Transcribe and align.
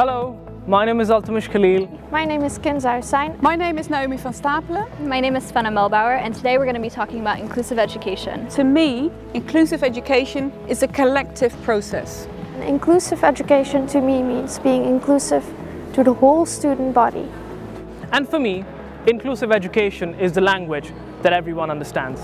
Hello, 0.00 0.34
my 0.66 0.86
name 0.86 0.98
is 0.98 1.10
Altamash 1.10 1.50
Khalil. 1.52 1.86
My 2.10 2.24
name 2.24 2.42
is 2.42 2.58
Kinza 2.58 2.96
Hussain. 2.96 3.36
My 3.42 3.54
name 3.54 3.76
is 3.76 3.90
Naomi 3.90 4.16
van 4.16 4.32
Stapelen. 4.32 4.88
My 5.00 5.20
name 5.20 5.36
is 5.36 5.52
Fenna 5.52 5.68
Milbauer, 5.68 6.16
and 6.18 6.34
today 6.34 6.56
we're 6.56 6.64
going 6.64 6.74
to 6.74 6.80
be 6.80 6.88
talking 6.88 7.20
about 7.20 7.38
inclusive 7.38 7.78
education. 7.78 8.48
To 8.56 8.64
me, 8.64 9.10
inclusive 9.34 9.84
education 9.84 10.52
is 10.68 10.82
a 10.82 10.88
collective 10.88 11.52
process. 11.64 12.26
Inclusive 12.62 13.22
education 13.22 13.86
to 13.88 14.00
me 14.00 14.22
means 14.22 14.58
being 14.58 14.86
inclusive 14.86 15.44
to 15.92 16.02
the 16.02 16.14
whole 16.14 16.46
student 16.46 16.94
body. 16.94 17.28
And 18.10 18.26
for 18.26 18.38
me, 18.38 18.64
inclusive 19.06 19.52
education 19.52 20.14
is 20.14 20.32
the 20.32 20.40
language 20.40 20.94
that 21.20 21.34
everyone 21.34 21.70
understands. 21.70 22.22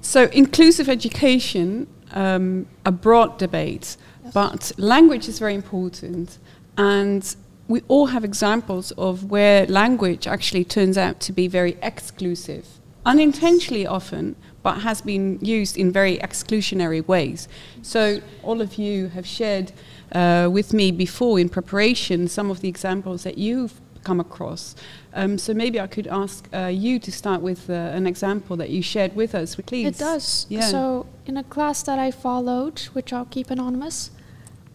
So, 0.00 0.24
inclusive 0.32 0.88
education, 0.88 1.86
um, 2.12 2.66
a 2.86 2.92
broad 2.92 3.38
debate, 3.38 3.82
yes. 3.82 3.98
But 4.32 4.72
language 4.78 5.28
is 5.28 5.38
very 5.38 5.54
important. 5.54 6.38
And 6.76 7.34
we 7.68 7.82
all 7.88 8.06
have 8.06 8.24
examples 8.24 8.90
of 8.92 9.30
where 9.30 9.66
language 9.66 10.26
actually 10.26 10.64
turns 10.64 10.98
out 10.98 11.20
to 11.20 11.32
be 11.32 11.48
very 11.48 11.76
exclusive, 11.82 12.66
unintentionally 13.06 13.86
often, 13.86 14.36
but 14.62 14.80
has 14.80 15.00
been 15.00 15.38
used 15.40 15.76
in 15.76 15.92
very 15.92 16.18
exclusionary 16.18 17.06
ways. 17.06 17.48
So, 17.82 18.20
all 18.42 18.60
of 18.60 18.76
you 18.76 19.08
have 19.08 19.26
shared 19.26 19.72
uh, 20.12 20.48
with 20.50 20.72
me 20.72 20.90
before 20.90 21.38
in 21.38 21.48
preparation 21.48 22.28
some 22.28 22.50
of 22.50 22.60
the 22.60 22.68
examples 22.68 23.24
that 23.24 23.38
you've 23.38 23.80
come 24.04 24.20
across. 24.20 24.76
Um, 25.12 25.38
so 25.38 25.54
maybe 25.54 25.80
I 25.80 25.86
could 25.86 26.06
ask 26.06 26.48
uh, 26.52 26.66
you 26.66 26.98
to 26.98 27.10
start 27.10 27.40
with 27.40 27.68
uh, 27.68 27.72
an 27.72 28.06
example 28.06 28.56
that 28.56 28.70
you 28.70 28.82
shared 28.82 29.16
with 29.16 29.34
us, 29.34 29.56
please. 29.56 29.86
It 29.86 29.98
does. 29.98 30.46
Yeah. 30.48 30.60
So 30.60 31.06
in 31.26 31.36
a 31.36 31.44
class 31.44 31.82
that 31.84 31.98
I 31.98 32.10
followed, 32.10 32.80
which 32.92 33.12
I'll 33.12 33.24
keep 33.24 33.50
anonymous, 33.50 34.10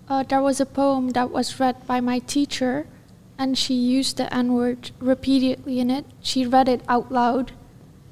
uh, 0.09 0.23
there 0.23 0.41
was 0.41 0.59
a 0.59 0.66
poem 0.66 1.09
that 1.09 1.30
was 1.30 1.59
read 1.59 1.85
by 1.85 2.02
my 2.02 2.19
teacher, 2.19 2.88
and 3.38 3.57
she 3.57 3.75
used 3.75 4.17
the 4.17 4.33
N 4.33 4.53
word 4.53 4.91
repeatedly 5.00 5.80
in 5.80 5.89
it. 5.89 6.05
She 6.22 6.45
read 6.45 6.67
it 6.67 6.81
out 6.88 7.11
loud, 7.11 7.52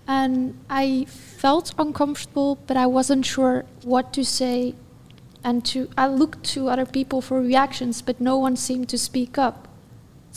and 0.07 0.57
I 0.69 1.05
felt 1.05 1.73
uncomfortable, 1.77 2.59
but 2.67 2.77
I 2.77 2.85
wasn't 2.85 3.25
sure 3.25 3.65
what 3.83 4.13
to 4.13 4.23
say. 4.23 4.75
And 5.43 5.63
to 5.65 5.89
I 5.97 6.07
looked 6.07 6.43
to 6.55 6.67
other 6.69 6.85
people 6.85 7.21
for 7.21 7.41
reactions, 7.41 8.01
but 8.01 8.19
no 8.19 8.37
one 8.37 8.55
seemed 8.55 8.89
to 8.89 8.97
speak 8.97 9.37
up. 9.37 9.66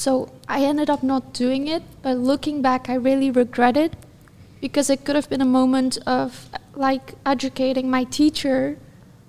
So 0.00 0.32
I 0.48 0.64
ended 0.64 0.88
up 0.88 1.02
not 1.02 1.34
doing 1.34 1.68
it, 1.68 1.82
but 2.00 2.16
looking 2.16 2.62
back, 2.62 2.88
I 2.88 2.94
really 2.94 3.30
regret 3.30 3.76
it 3.76 3.92
because 4.58 4.88
it 4.88 5.04
could 5.04 5.14
have 5.14 5.28
been 5.28 5.42
a 5.42 5.52
moment 5.60 5.98
of 6.06 6.48
like 6.74 7.16
educating 7.26 7.90
my 7.90 8.04
teacher 8.04 8.78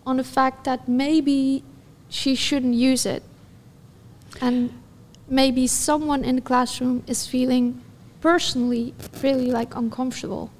on 0.06 0.16
the 0.16 0.24
fact 0.24 0.64
that 0.64 0.88
maybe 0.88 1.66
she 2.08 2.36
shouldn't 2.36 2.76
use 2.76 3.06
it. 3.06 3.22
And 4.40 4.72
maybe 5.28 5.68
someone 5.68 6.24
in 6.24 6.38
the 6.38 6.42
classroom 6.42 7.04
is 7.06 7.28
feeling 7.28 7.82
personally 8.22 8.94
really 9.22 9.52
like 9.52 9.76
uncomfortable. 9.76 10.52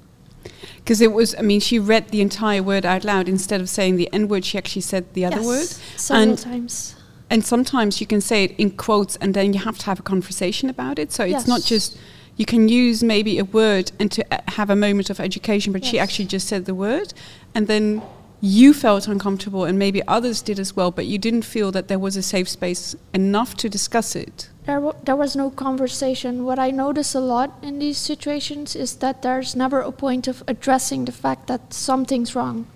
Because 0.76 1.00
it 1.00 1.12
was, 1.12 1.34
I 1.36 1.40
mean, 1.40 1.60
she 1.60 1.78
read 1.78 2.10
the 2.10 2.20
entire 2.20 2.62
word 2.62 2.84
out 2.84 3.02
loud 3.02 3.30
instead 3.30 3.62
of 3.62 3.70
saying 3.70 3.96
the 3.96 4.12
N 4.12 4.28
word, 4.28 4.44
she 4.44 4.58
actually 4.58 4.82
said 4.82 5.14
the 5.14 5.24
other 5.24 5.40
yes, 5.40 5.46
word. 5.46 5.68
Several 5.98 6.28
and 6.28 6.38
times 6.38 6.96
and 7.32 7.42
sometimes 7.42 7.98
you 7.98 8.06
can 8.06 8.20
say 8.20 8.44
it 8.44 8.50
in 8.58 8.70
quotes 8.72 9.16
and 9.16 9.32
then 9.32 9.54
you 9.54 9.60
have 9.60 9.78
to 9.78 9.86
have 9.86 9.98
a 9.98 10.02
conversation 10.02 10.68
about 10.68 10.98
it. 10.98 11.10
So 11.12 11.24
yes. 11.24 11.40
it's 11.40 11.48
not 11.48 11.62
just 11.62 11.96
you 12.36 12.44
can 12.44 12.68
use 12.68 13.02
maybe 13.02 13.38
a 13.38 13.44
word 13.44 13.90
and 13.98 14.12
to 14.12 14.22
uh, 14.30 14.42
have 14.48 14.68
a 14.68 14.76
moment 14.76 15.08
of 15.08 15.18
education 15.18 15.72
but 15.72 15.80
yes. 15.82 15.90
she 15.90 15.98
actually 15.98 16.26
just 16.26 16.46
said 16.46 16.66
the 16.66 16.74
word. 16.74 17.14
And 17.54 17.68
then 17.68 18.02
you 18.42 18.74
felt 18.74 19.08
uncomfortable 19.08 19.64
and 19.64 19.78
maybe 19.78 20.06
others 20.06 20.42
did 20.42 20.58
as 20.58 20.76
well 20.76 20.90
but 20.90 21.06
you 21.06 21.16
didn't 21.16 21.46
feel 21.46 21.72
that 21.72 21.88
there 21.88 21.98
was 21.98 22.16
a 22.16 22.22
safe 22.22 22.50
space 22.50 22.94
enough 23.14 23.56
to 23.56 23.68
discuss 23.70 24.14
it. 24.14 24.50
There, 24.66 24.80
w- 24.80 24.98
there 25.02 25.16
was 25.16 25.34
no 25.34 25.48
conversation. 25.48 26.44
What 26.44 26.58
i 26.58 26.70
notice 26.70 27.14
a 27.14 27.20
lot 27.20 27.50
in 27.62 27.78
these 27.78 27.96
situations 27.96 28.76
is 28.76 28.96
that 28.96 29.22
there's 29.22 29.56
never 29.56 29.80
a 29.80 29.90
point 29.90 30.28
of 30.28 30.44
addressing 30.46 31.06
the 31.06 31.12
fact 31.12 31.46
that 31.46 31.72
something's 31.72 32.34
wrong 32.36 32.66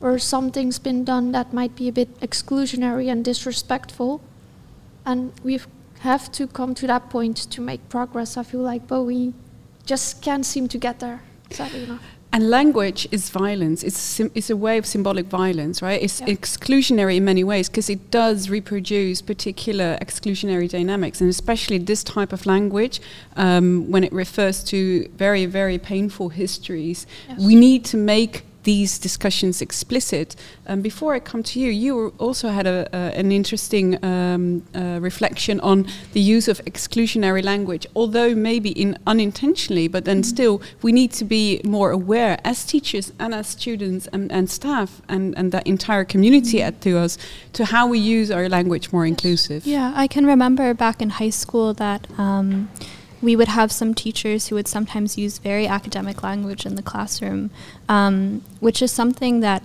or 0.00 0.18
something's 0.18 0.78
been 0.78 1.04
done 1.04 1.32
that 1.32 1.52
might 1.52 1.76
be 1.76 1.88
a 1.88 1.92
bit 1.92 2.18
exclusionary 2.20 3.10
and 3.10 3.24
disrespectful. 3.24 4.20
And 5.04 5.32
we 5.44 5.60
have 6.00 6.32
to 6.32 6.46
come 6.46 6.74
to 6.74 6.86
that 6.86 7.10
point 7.10 7.36
to 7.36 7.60
make 7.60 7.88
progress, 7.88 8.36
I 8.36 8.42
feel 8.42 8.60
like, 8.60 8.86
but 8.86 9.02
we 9.02 9.34
just 9.84 10.22
can't 10.22 10.46
seem 10.46 10.68
to 10.68 10.78
get 10.78 11.00
there, 11.00 11.22
sadly 11.50 11.84
enough. 11.84 12.02
And 12.32 12.48
language 12.48 13.08
is 13.10 13.28
violence. 13.28 13.82
It's, 13.82 14.20
it's 14.20 14.50
a 14.50 14.56
way 14.56 14.78
of 14.78 14.86
symbolic 14.86 15.26
violence, 15.26 15.82
right? 15.82 16.00
It's 16.00 16.20
yeah. 16.20 16.28
exclusionary 16.28 17.16
in 17.16 17.24
many 17.24 17.42
ways 17.42 17.68
because 17.68 17.90
it 17.90 18.12
does 18.12 18.48
reproduce 18.48 19.20
particular 19.20 19.98
exclusionary 20.00 20.68
dynamics, 20.68 21.20
and 21.20 21.28
especially 21.28 21.78
this 21.78 22.04
type 22.04 22.32
of 22.32 22.46
language, 22.46 23.00
um, 23.34 23.90
when 23.90 24.04
it 24.04 24.12
refers 24.12 24.62
to 24.64 25.08
very, 25.16 25.44
very 25.44 25.76
painful 25.76 26.28
histories, 26.28 27.04
yes. 27.28 27.40
we 27.40 27.56
need 27.56 27.84
to 27.86 27.96
make 27.96 28.44
these 28.64 28.98
discussions 28.98 29.62
explicit. 29.62 30.36
Um, 30.66 30.82
before 30.82 31.14
I 31.14 31.20
come 31.20 31.42
to 31.44 31.60
you, 31.60 31.70
you 31.70 32.14
also 32.18 32.48
had 32.48 32.66
a, 32.66 32.88
uh, 32.94 32.96
an 33.14 33.32
interesting 33.32 34.02
um, 34.04 34.62
uh, 34.74 34.98
reflection 35.00 35.60
on 35.60 35.86
the 36.12 36.20
use 36.20 36.48
of 36.48 36.60
exclusionary 36.64 37.42
language, 37.42 37.86
although 37.96 38.34
maybe 38.34 38.70
in 38.70 38.98
unintentionally, 39.06 39.88
but 39.88 40.04
then 40.04 40.18
mm 40.18 40.22
-hmm. 40.22 40.34
still 40.34 40.60
we 40.82 40.92
need 40.92 41.18
to 41.18 41.24
be 41.24 41.60
more 41.64 41.92
aware 41.92 42.38
as 42.44 42.64
teachers 42.64 43.12
and 43.18 43.34
as 43.34 43.46
students 43.46 44.08
and, 44.12 44.32
and 44.32 44.50
staff 44.50 44.90
and, 45.08 45.36
and 45.36 45.50
the 45.52 45.60
entire 45.64 46.04
community 46.04 46.58
mm 46.58 46.62
-hmm. 46.62 46.68
at 46.68 46.80
to 47.52 47.64
how 47.64 47.90
we 47.90 47.98
use 47.98 48.34
our 48.34 48.48
language 48.48 48.88
more 48.92 49.06
inclusive. 49.06 49.60
Yeah, 49.64 50.04
I 50.04 50.06
can 50.06 50.26
remember 50.26 50.74
back 50.74 51.00
in 51.00 51.10
high 51.10 51.32
school 51.32 51.74
that. 51.74 52.06
Um, 52.18 52.68
we 53.22 53.36
would 53.36 53.48
have 53.48 53.70
some 53.70 53.94
teachers 53.94 54.48
who 54.48 54.54
would 54.54 54.68
sometimes 54.68 55.18
use 55.18 55.38
very 55.38 55.66
academic 55.66 56.22
language 56.22 56.64
in 56.64 56.74
the 56.74 56.82
classroom, 56.82 57.50
um, 57.88 58.42
which 58.60 58.80
is 58.80 58.90
something 58.90 59.40
that 59.40 59.62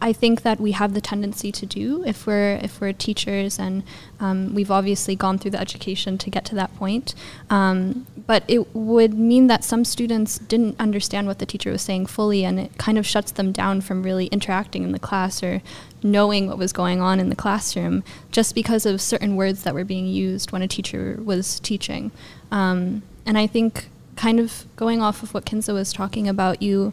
I 0.00 0.12
think 0.12 0.42
that 0.42 0.60
we 0.60 0.72
have 0.72 0.94
the 0.94 1.00
tendency 1.00 1.52
to 1.52 1.66
do 1.66 2.04
if 2.04 2.26
we're 2.26 2.56
if 2.62 2.80
we're 2.80 2.92
teachers, 2.92 3.58
and 3.58 3.82
um, 4.20 4.54
we've 4.54 4.70
obviously 4.70 5.16
gone 5.16 5.38
through 5.38 5.52
the 5.52 5.60
education 5.60 6.16
to 6.18 6.30
get 6.30 6.44
to 6.46 6.54
that 6.54 6.74
point. 6.76 7.14
Um, 7.50 8.06
but 8.26 8.44
it 8.48 8.74
would 8.74 9.14
mean 9.14 9.46
that 9.48 9.64
some 9.64 9.84
students 9.84 10.38
didn't 10.38 10.78
understand 10.80 11.26
what 11.26 11.38
the 11.38 11.46
teacher 11.46 11.70
was 11.70 11.82
saying 11.82 12.06
fully, 12.06 12.44
and 12.44 12.58
it 12.58 12.78
kind 12.78 12.98
of 12.98 13.06
shuts 13.06 13.32
them 13.32 13.52
down 13.52 13.80
from 13.80 14.02
really 14.02 14.26
interacting 14.26 14.82
in 14.84 14.92
the 14.92 14.98
class 14.98 15.42
or 15.42 15.62
knowing 16.02 16.46
what 16.48 16.58
was 16.58 16.72
going 16.72 17.00
on 17.00 17.20
in 17.20 17.28
the 17.28 17.36
classroom, 17.36 18.04
just 18.30 18.54
because 18.54 18.86
of 18.86 19.00
certain 19.00 19.36
words 19.36 19.62
that 19.64 19.74
were 19.74 19.84
being 19.84 20.06
used 20.06 20.52
when 20.52 20.62
a 20.62 20.68
teacher 20.68 21.18
was 21.22 21.60
teaching. 21.60 22.10
Um, 22.50 23.02
and 23.26 23.36
I 23.36 23.46
think, 23.46 23.88
kind 24.16 24.38
of 24.38 24.66
going 24.76 25.02
off 25.02 25.22
of 25.22 25.34
what 25.34 25.44
Kinza 25.44 25.74
was 25.74 25.92
talking 25.92 26.28
about, 26.28 26.62
you 26.62 26.92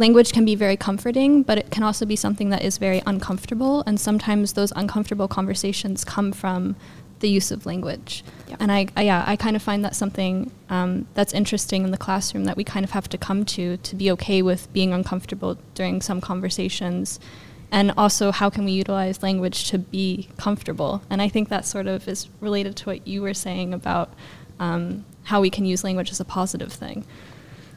language 0.00 0.32
can 0.32 0.46
be 0.46 0.54
very 0.54 0.78
comforting, 0.78 1.42
but 1.42 1.58
it 1.58 1.70
can 1.70 1.82
also 1.82 2.06
be 2.06 2.16
something 2.16 2.48
that 2.48 2.62
is 2.62 2.78
very 2.78 3.02
uncomfortable. 3.06 3.84
And 3.86 4.00
sometimes 4.00 4.54
those 4.54 4.72
uncomfortable 4.74 5.28
conversations 5.28 6.04
come 6.04 6.32
from 6.32 6.74
the 7.20 7.28
use 7.28 7.50
of 7.50 7.66
language. 7.66 8.24
Yep. 8.48 8.56
And 8.62 8.72
I, 8.72 8.86
I, 8.96 9.02
yeah, 9.02 9.22
I 9.26 9.36
kind 9.36 9.54
of 9.56 9.62
find 9.62 9.84
that 9.84 9.94
something 9.94 10.50
um, 10.70 11.06
that's 11.12 11.34
interesting 11.34 11.84
in 11.84 11.90
the 11.90 11.98
classroom 11.98 12.44
that 12.46 12.56
we 12.56 12.64
kind 12.64 12.82
of 12.82 12.92
have 12.92 13.10
to 13.10 13.18
come 13.18 13.44
to 13.44 13.76
to 13.76 13.94
be 13.94 14.10
okay 14.12 14.40
with 14.40 14.72
being 14.72 14.94
uncomfortable 14.94 15.58
during 15.74 16.00
some 16.00 16.22
conversations. 16.22 17.20
And 17.70 17.92
also, 17.98 18.32
how 18.32 18.48
can 18.48 18.64
we 18.64 18.72
utilize 18.72 19.22
language 19.22 19.68
to 19.70 19.78
be 19.78 20.30
comfortable? 20.38 21.02
And 21.10 21.20
I 21.20 21.28
think 21.28 21.50
that 21.50 21.66
sort 21.66 21.86
of 21.86 22.08
is 22.08 22.28
related 22.40 22.74
to 22.76 22.86
what 22.86 23.06
you 23.06 23.20
were 23.20 23.34
saying 23.34 23.74
about 23.74 24.12
um, 24.58 25.04
how 25.24 25.42
we 25.42 25.50
can 25.50 25.66
use 25.66 25.84
language 25.84 26.10
as 26.10 26.20
a 26.20 26.24
positive 26.24 26.72
thing. 26.72 27.04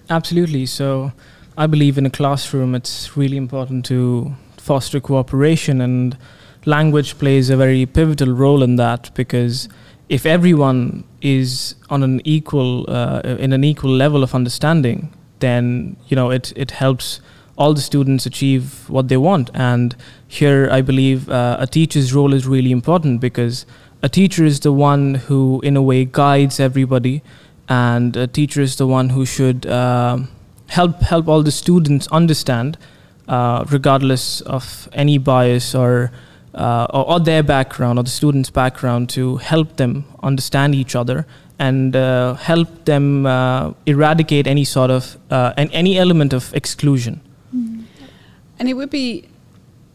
Absolutely. 0.09 0.66
So 0.66 1.11
I 1.58 1.68
believe 1.68 1.97
in 1.97 2.06
a 2.06 2.09
classroom, 2.09 2.74
it's 2.74 3.16
really 3.16 3.38
important 3.38 3.85
to 3.85 4.35
foster 4.58 5.00
cooperation, 5.00 5.82
and 5.82 6.17
language 6.66 7.17
plays 7.20 7.50
a 7.50 7.58
very 7.58 7.85
pivotal 7.85 8.34
role 8.34 8.64
in 8.64 8.78
that 8.78 9.14
because 9.14 9.70
if 10.09 10.26
everyone 10.26 11.03
is 11.22 11.76
on 11.90 12.03
an 12.03 12.22
equal 12.23 12.85
uh, 12.90 13.22
in 13.23 13.53
an 13.53 13.64
equal 13.64 13.91
level 13.91 14.23
of 14.23 14.34
understanding, 14.34 15.14
then 15.40 15.96
you 16.08 16.16
know 16.16 16.32
it 16.32 16.53
it 16.55 16.72
helps 16.72 17.20
all 17.55 17.73
the 17.73 17.82
students 17.82 18.26
achieve 18.26 18.90
what 18.90 19.08
they 19.08 19.17
want. 19.17 19.52
And 19.53 19.96
here, 20.28 20.67
I 20.72 20.82
believe 20.82 21.29
uh, 21.29 21.58
a 21.59 21.67
teacher's 21.67 22.14
role 22.14 22.34
is 22.34 22.47
really 22.47 22.72
important 22.72 23.22
because 23.22 23.67
a 24.02 24.09
teacher 24.09 24.44
is 24.44 24.59
the 24.59 24.73
one 24.73 25.16
who, 25.16 25.61
in 25.64 25.78
a 25.78 25.82
way, 25.82 26.03
guides 26.05 26.59
everybody, 26.59 27.22
and 27.70 28.17
a 28.17 28.26
teacher 28.26 28.61
is 28.61 28.78
the 28.78 28.88
one 28.88 29.09
who 29.09 29.23
should 29.23 29.67
uh, 29.67 30.17
help 30.68 31.02
help 31.02 31.28
all 31.28 31.44
the 31.44 31.52
students 31.52 32.08
understand, 32.08 32.78
uh, 33.28 33.66
regardless 33.70 34.42
of 34.42 34.90
any 34.94 35.18
bias 35.18 35.76
or, 35.76 36.12
uh, 36.56 36.88
or, 36.90 37.12
or 37.12 37.20
their 37.20 37.44
background 37.44 38.00
or 38.00 38.04
the 38.04 38.10
student's 38.10 38.50
background, 38.50 39.10
to 39.10 39.38
help 39.38 39.76
them 39.78 40.06
understand 40.22 40.76
each 40.76 40.96
other 40.96 41.26
and 41.60 41.96
uh, 41.96 42.34
help 42.36 42.86
them 42.86 43.26
uh, 43.26 43.72
eradicate 43.86 44.48
any 44.48 44.66
sort 44.66 44.92
of 44.92 45.18
uh, 45.30 45.54
any 45.58 45.98
element 45.98 46.34
of 46.34 46.54
exclusion. 46.54 47.22
Mm. 47.56 47.86
And 48.60 48.70
it 48.70 48.74
would 48.74 48.90
be 48.90 49.26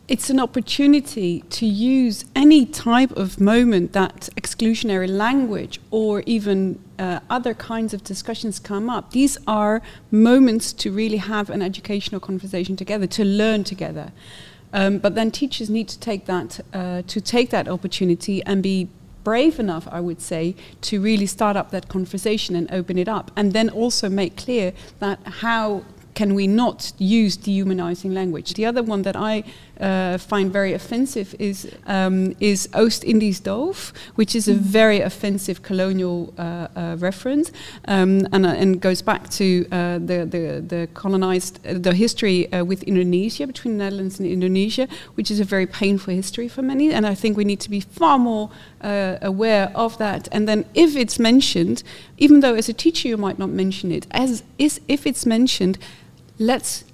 it's 0.09 0.31
an 0.31 0.41
opportunity 0.41 1.43
to 1.51 1.67
use 1.67 2.25
any 2.35 2.65
type 2.65 3.13
of 3.13 3.39
moment 3.39 3.93
that 3.93 4.31
exclusionary 4.37 5.09
language 5.09 5.79
or 5.91 6.23
even 6.25 6.83
uh, 6.99 7.21
other 7.29 7.53
kinds 7.53 7.93
of 7.93 8.03
discussions 8.03 8.59
come 8.59 8.89
up. 8.89 9.11
These 9.11 9.37
are 9.47 9.83
moments 10.11 10.73
to 10.73 10.91
really 10.91 11.19
have 11.19 11.51
an 11.51 11.61
educational 11.61 12.21
conversation 12.21 12.75
together, 12.75 13.07
to 13.07 13.25
learn 13.25 13.65
together. 13.65 14.13
Um, 14.73 14.97
but 14.99 15.15
then 15.15 15.31
teachers 15.31 15.69
need 15.69 15.89
to 15.89 15.99
take 15.99 16.25
that 16.25 16.61
uh, 16.73 17.03
to 17.03 17.21
take 17.21 17.51
that 17.51 17.69
opportunity 17.69 18.43
and 18.45 18.63
be 18.63 18.89
brave 19.25 19.59
enough, 19.59 19.87
I 19.91 20.01
would 20.01 20.23
say, 20.23 20.57
to 20.83 21.03
really 21.03 21.27
start 21.27 21.55
up 21.55 21.71
that 21.71 21.89
conversation 21.89 22.57
and 22.57 22.71
open 22.73 22.97
it 22.97 23.09
up, 23.09 23.31
and 23.37 23.53
then 23.53 23.69
also 23.69 24.09
make 24.09 24.37
clear 24.37 24.73
that 25.01 25.19
how 25.27 25.85
can 26.19 26.35
we 26.35 26.49
not 26.49 26.93
use 26.99 27.37
dehumanizing 27.37 28.13
language? 28.13 28.55
The 28.55 28.67
other 28.67 28.83
one 28.83 29.03
that 29.03 29.15
I 29.15 29.45
uh, 29.81 30.19
find 30.19 30.53
very 30.53 30.73
offensive 30.73 31.29
is 31.39 31.59
um, 31.87 32.35
is 32.41 32.69
Oost-Indisch 32.75 33.41
doof, 33.43 33.93
which 34.17 34.35
is 34.35 34.49
a 34.49 34.55
mm. 34.55 34.59
very 34.81 35.01
offensive 35.01 35.63
colonial 35.63 36.35
uh, 36.37 36.43
uh, 36.43 36.97
reference, 36.99 37.53
um, 37.87 38.27
and, 38.33 38.45
uh, 38.45 38.63
and 38.63 38.81
goes 38.81 39.01
back 39.01 39.29
to 39.31 39.47
uh, 39.71 39.99
the, 40.11 40.19
the, 40.35 40.45
the 40.73 40.89
colonized 40.95 41.55
uh, 41.65 41.75
the 41.79 41.95
history 41.95 42.49
with 42.71 42.83
Indonesia 42.83 43.47
between 43.47 43.79
the 43.79 43.85
Netherlands 43.85 44.19
and 44.19 44.27
Indonesia, 44.29 44.89
which 45.15 45.31
is 45.31 45.39
a 45.39 45.45
very 45.45 45.67
painful 45.67 46.13
history 46.13 46.49
for 46.49 46.63
many, 46.63 46.93
and 46.93 47.07
I 47.07 47.15
think 47.15 47.37
we 47.37 47.45
need 47.45 47.61
to 47.61 47.71
be 47.71 47.81
far 47.81 48.19
more 48.19 48.51
aware 49.31 49.71
of 49.75 49.99
that. 49.99 50.29
And 50.33 50.49
then 50.49 50.65
if 50.75 50.97
it's 50.97 51.19
mentioned, 51.21 51.85
even 52.17 52.41
though 52.41 52.55
as 52.55 52.69
a 52.69 52.73
teacher 52.85 53.07
you 53.07 53.17
might 53.17 53.39
not 53.39 53.51
mention 53.51 53.93
it, 53.93 54.07
as 54.11 54.43
is 54.59 54.81
if 54.89 55.07
it's 55.07 55.25
mentioned, 55.25 55.79
let's 56.39 56.85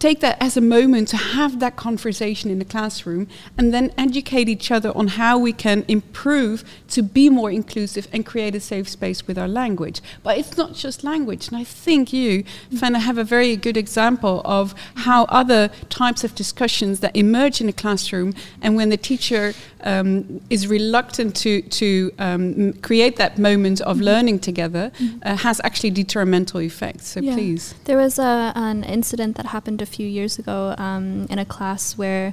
take 0.00 0.20
that 0.20 0.38
as 0.40 0.56
a 0.56 0.60
moment 0.62 1.06
to 1.08 1.16
have 1.16 1.60
that 1.60 1.76
conversation 1.76 2.50
in 2.50 2.58
the 2.58 2.64
classroom 2.64 3.28
and 3.58 3.72
then 3.72 3.92
educate 3.98 4.48
each 4.48 4.70
other 4.70 4.96
on 4.96 5.08
how 5.08 5.38
we 5.38 5.52
can 5.52 5.84
improve 5.88 6.64
to 6.88 7.02
be 7.02 7.28
more 7.28 7.50
inclusive 7.50 8.08
and 8.10 8.24
create 8.24 8.54
a 8.54 8.60
safe 8.60 8.88
space 8.88 9.26
with 9.26 9.38
our 9.38 9.46
language. 9.46 10.00
But 10.22 10.38
it's 10.38 10.56
not 10.56 10.72
just 10.72 11.04
language. 11.04 11.48
And 11.48 11.56
I 11.58 11.64
think 11.64 12.14
you, 12.14 12.44
Fenna, 12.74 12.98
have 12.98 13.18
a 13.18 13.24
very 13.24 13.56
good 13.56 13.76
example 13.76 14.40
of 14.46 14.74
how 14.96 15.24
other 15.24 15.68
types 15.90 16.24
of 16.24 16.34
discussions 16.34 17.00
that 17.00 17.14
emerge 17.14 17.60
in 17.60 17.66
the 17.66 17.72
classroom 17.72 18.32
and 18.62 18.76
when 18.76 18.88
the 18.88 18.96
teacher 18.96 19.52
um, 19.82 20.40
is 20.48 20.66
reluctant 20.66 21.36
to, 21.36 21.60
to 21.62 22.10
um, 22.18 22.72
create 22.74 23.16
that 23.16 23.38
moment 23.38 23.82
of 23.82 23.96
mm-hmm. 23.96 24.06
learning 24.06 24.38
together 24.38 24.92
mm-hmm. 24.98 25.18
uh, 25.22 25.36
has 25.36 25.60
actually 25.62 25.90
detrimental 25.90 26.60
effects. 26.60 27.08
So 27.08 27.20
yeah. 27.20 27.34
please. 27.34 27.74
There 27.84 27.98
was 27.98 28.18
a, 28.18 28.52
an 28.54 28.82
incident 28.84 29.36
that 29.36 29.46
happened 29.46 29.82
a 29.82 29.86
few 29.96 30.06
years 30.06 30.38
ago 30.38 30.74
um, 30.78 31.26
in 31.28 31.38
a 31.38 31.44
class 31.44 31.98
where 31.98 32.32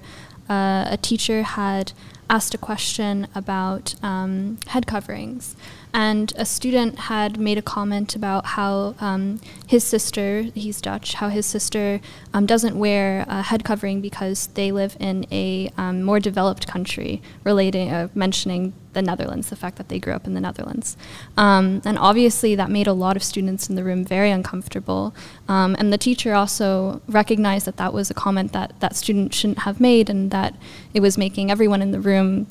uh, 0.49 0.85
a 0.89 0.97
teacher 1.01 1.43
had 1.43 1.91
asked 2.29 2.53
a 2.53 2.57
question 2.57 3.27
about 3.33 3.95
um, 4.03 4.57
head 4.67 4.85
coverings 4.85 5.55
and 5.97 6.31
a 6.37 6.45
student 6.45 6.99
had 6.99 7.39
made 7.39 7.57
a 7.57 7.61
comment 7.63 8.15
about 8.15 8.45
how 8.45 8.93
um, 8.99 9.41
his 9.65 9.83
sister, 9.83 10.43
he's 10.53 10.79
Dutch, 10.79 11.15
how 11.15 11.29
his 11.29 11.47
sister 11.47 11.99
um, 12.35 12.45
doesn't 12.45 12.77
wear 12.77 13.25
a 13.27 13.41
head 13.41 13.63
covering 13.63 13.99
because 13.99 14.45
they 14.53 14.71
live 14.71 14.95
in 14.99 15.25
a 15.31 15.71
um, 15.75 16.03
more 16.03 16.19
developed 16.19 16.67
country, 16.67 17.19
relating, 17.43 17.89
uh, 17.89 18.09
mentioning 18.13 18.73
the 18.93 19.01
Netherlands, 19.01 19.49
the 19.49 19.55
fact 19.55 19.77
that 19.77 19.89
they 19.89 19.97
grew 19.97 20.13
up 20.13 20.27
in 20.27 20.35
the 20.35 20.39
Netherlands. 20.39 20.97
Um, 21.35 21.81
and 21.83 21.97
obviously, 21.97 22.53
that 22.53 22.69
made 22.69 22.85
a 22.85 22.93
lot 22.93 23.15
of 23.15 23.23
students 23.23 23.67
in 23.67 23.75
the 23.75 23.83
room 23.83 24.05
very 24.05 24.29
uncomfortable. 24.29 25.15
Um, 25.47 25.75
and 25.79 25.91
the 25.91 25.97
teacher 25.97 26.35
also 26.35 27.01
recognized 27.07 27.65
that 27.65 27.77
that 27.77 27.91
was 27.91 28.11
a 28.11 28.13
comment 28.13 28.53
that 28.53 28.79
that 28.81 28.95
student 28.95 29.33
shouldn't 29.33 29.59
have 29.59 29.79
made 29.79 30.11
and 30.11 30.29
that 30.29 30.53
it 30.93 30.99
was 30.99 31.17
making 31.17 31.49
everyone 31.49 31.81
in 31.81 31.89
the 31.89 31.99
room 31.99 32.45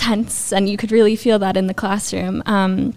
tense, 0.00 0.50
and 0.52 0.68
you 0.68 0.76
could 0.78 0.90
really 0.90 1.14
feel 1.14 1.38
that 1.38 1.56
in 1.56 1.66
the 1.66 1.74
classroom. 1.74 2.42
Um, 2.46 2.94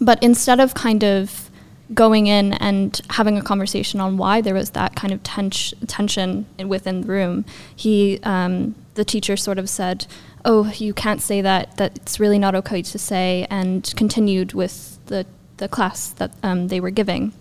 but 0.00 0.22
instead 0.22 0.60
of 0.60 0.74
kind 0.74 1.02
of 1.02 1.50
going 1.92 2.28
in 2.28 2.52
and 2.54 3.00
having 3.10 3.36
a 3.36 3.42
conversation 3.42 4.00
on 4.00 4.16
why 4.16 4.40
there 4.40 4.54
was 4.54 4.70
that 4.70 4.94
kind 4.94 5.12
of 5.12 5.20
tens- 5.24 5.74
tension 5.88 6.46
within 6.64 7.00
the 7.00 7.08
room, 7.08 7.44
he, 7.74 8.20
um, 8.22 8.76
the 8.94 9.04
teacher, 9.04 9.36
sort 9.36 9.58
of 9.58 9.68
said, 9.68 10.06
"Oh, 10.44 10.72
you 10.76 10.94
can't 10.94 11.20
say 11.20 11.40
that. 11.42 11.76
That's 11.76 12.20
really 12.20 12.38
not 12.38 12.54
okay 12.54 12.80
to 12.82 12.98
say," 12.98 13.46
and 13.50 13.92
continued 13.96 14.52
with 14.52 14.98
the 15.06 15.26
the 15.56 15.68
class 15.68 16.10
that 16.10 16.30
um, 16.42 16.68
they 16.68 16.80
were 16.80 16.90
giving. 16.90 17.32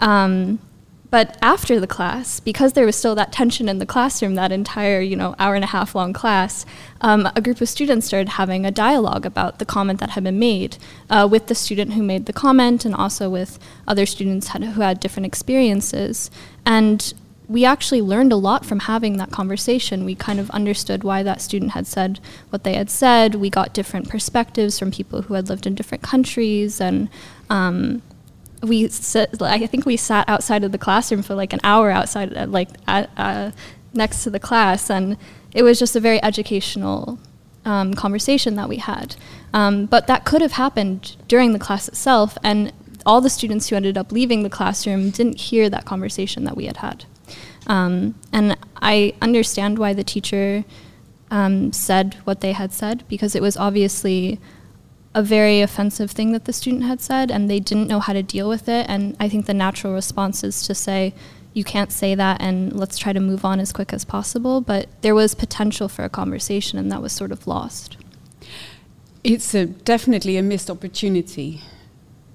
Um, 0.00 0.58
but 1.14 1.38
after 1.40 1.78
the 1.78 1.86
class, 1.86 2.40
because 2.40 2.72
there 2.72 2.86
was 2.86 2.96
still 2.96 3.14
that 3.14 3.30
tension 3.30 3.68
in 3.68 3.78
the 3.78 3.86
classroom, 3.86 4.34
that 4.34 4.50
entire 4.50 5.00
you 5.00 5.14
know 5.14 5.36
hour 5.38 5.54
and 5.54 5.62
a 5.62 5.68
half 5.68 5.94
long 5.94 6.12
class, 6.12 6.66
um, 7.02 7.30
a 7.36 7.40
group 7.40 7.60
of 7.60 7.68
students 7.68 8.04
started 8.04 8.30
having 8.30 8.66
a 8.66 8.72
dialogue 8.72 9.24
about 9.24 9.60
the 9.60 9.64
comment 9.64 10.00
that 10.00 10.10
had 10.10 10.24
been 10.24 10.40
made 10.40 10.76
uh, 11.10 11.28
with 11.30 11.46
the 11.46 11.54
student 11.54 11.92
who 11.92 12.02
made 12.02 12.26
the 12.26 12.32
comment, 12.32 12.84
and 12.84 12.96
also 12.96 13.30
with 13.30 13.60
other 13.86 14.06
students 14.06 14.48
had, 14.48 14.64
who 14.64 14.80
had 14.80 14.98
different 14.98 15.24
experiences. 15.24 16.32
And 16.66 17.14
we 17.46 17.64
actually 17.64 18.02
learned 18.02 18.32
a 18.32 18.36
lot 18.50 18.66
from 18.66 18.80
having 18.80 19.16
that 19.18 19.30
conversation. 19.30 20.04
We 20.04 20.16
kind 20.16 20.40
of 20.40 20.50
understood 20.50 21.04
why 21.04 21.22
that 21.22 21.40
student 21.40 21.74
had 21.74 21.86
said 21.86 22.18
what 22.50 22.64
they 22.64 22.74
had 22.74 22.90
said. 22.90 23.36
We 23.36 23.50
got 23.50 23.72
different 23.72 24.08
perspectives 24.08 24.80
from 24.80 24.90
people 24.90 25.22
who 25.22 25.34
had 25.34 25.48
lived 25.48 25.64
in 25.64 25.76
different 25.76 26.02
countries, 26.02 26.80
and 26.80 27.08
um, 27.48 28.02
we 28.64 28.88
sit, 28.88 29.40
I 29.40 29.66
think 29.66 29.86
we 29.86 29.96
sat 29.96 30.28
outside 30.28 30.64
of 30.64 30.72
the 30.72 30.78
classroom 30.78 31.22
for 31.22 31.34
like 31.34 31.52
an 31.52 31.60
hour 31.64 31.90
outside, 31.90 32.36
uh, 32.36 32.46
like 32.46 32.68
at, 32.86 33.10
uh, 33.16 33.50
next 33.92 34.24
to 34.24 34.30
the 34.30 34.40
class, 34.40 34.90
and 34.90 35.16
it 35.52 35.62
was 35.62 35.78
just 35.78 35.94
a 35.96 36.00
very 36.00 36.22
educational 36.22 37.18
um, 37.64 37.94
conversation 37.94 38.56
that 38.56 38.68
we 38.68 38.76
had. 38.76 39.16
Um, 39.52 39.86
but 39.86 40.06
that 40.06 40.24
could 40.24 40.42
have 40.42 40.52
happened 40.52 41.16
during 41.28 41.52
the 41.52 41.58
class 41.58 41.88
itself, 41.88 42.36
and 42.42 42.72
all 43.06 43.20
the 43.20 43.30
students 43.30 43.68
who 43.68 43.76
ended 43.76 43.96
up 43.96 44.10
leaving 44.12 44.42
the 44.42 44.50
classroom 44.50 45.10
didn't 45.10 45.40
hear 45.40 45.68
that 45.70 45.84
conversation 45.84 46.44
that 46.44 46.56
we 46.56 46.66
had 46.66 46.78
had. 46.78 47.04
Um, 47.66 48.14
and 48.32 48.56
I 48.76 49.14
understand 49.22 49.78
why 49.78 49.92
the 49.92 50.04
teacher 50.04 50.64
um, 51.30 51.72
said 51.72 52.14
what 52.24 52.40
they 52.40 52.52
had 52.52 52.72
said 52.72 53.04
because 53.08 53.34
it 53.34 53.42
was 53.42 53.56
obviously 53.56 54.38
a 55.14 55.22
very 55.22 55.60
offensive 55.60 56.10
thing 56.10 56.32
that 56.32 56.44
the 56.44 56.52
student 56.52 56.84
had 56.84 57.00
said 57.00 57.30
and 57.30 57.48
they 57.48 57.60
didn't 57.60 57.88
know 57.88 58.00
how 58.00 58.12
to 58.12 58.22
deal 58.22 58.48
with 58.48 58.68
it. 58.68 58.86
And 58.88 59.16
I 59.20 59.28
think 59.28 59.46
the 59.46 59.54
natural 59.54 59.94
response 59.94 60.42
is 60.42 60.66
to 60.66 60.74
say, 60.74 61.14
you 61.52 61.62
can't 61.62 61.92
say 61.92 62.16
that 62.16 62.42
and 62.42 62.72
let's 62.72 62.98
try 62.98 63.12
to 63.12 63.20
move 63.20 63.44
on 63.44 63.60
as 63.60 63.72
quick 63.72 63.92
as 63.92 64.04
possible. 64.04 64.60
But 64.60 64.88
there 65.02 65.14
was 65.14 65.36
potential 65.36 65.88
for 65.88 66.04
a 66.04 66.08
conversation 66.08 66.78
and 66.78 66.90
that 66.90 67.00
was 67.00 67.12
sort 67.12 67.30
of 67.30 67.46
lost. 67.46 67.96
It's 69.22 69.54
a, 69.54 69.66
definitely 69.66 70.36
a 70.36 70.42
missed 70.42 70.68
opportunity 70.68 71.62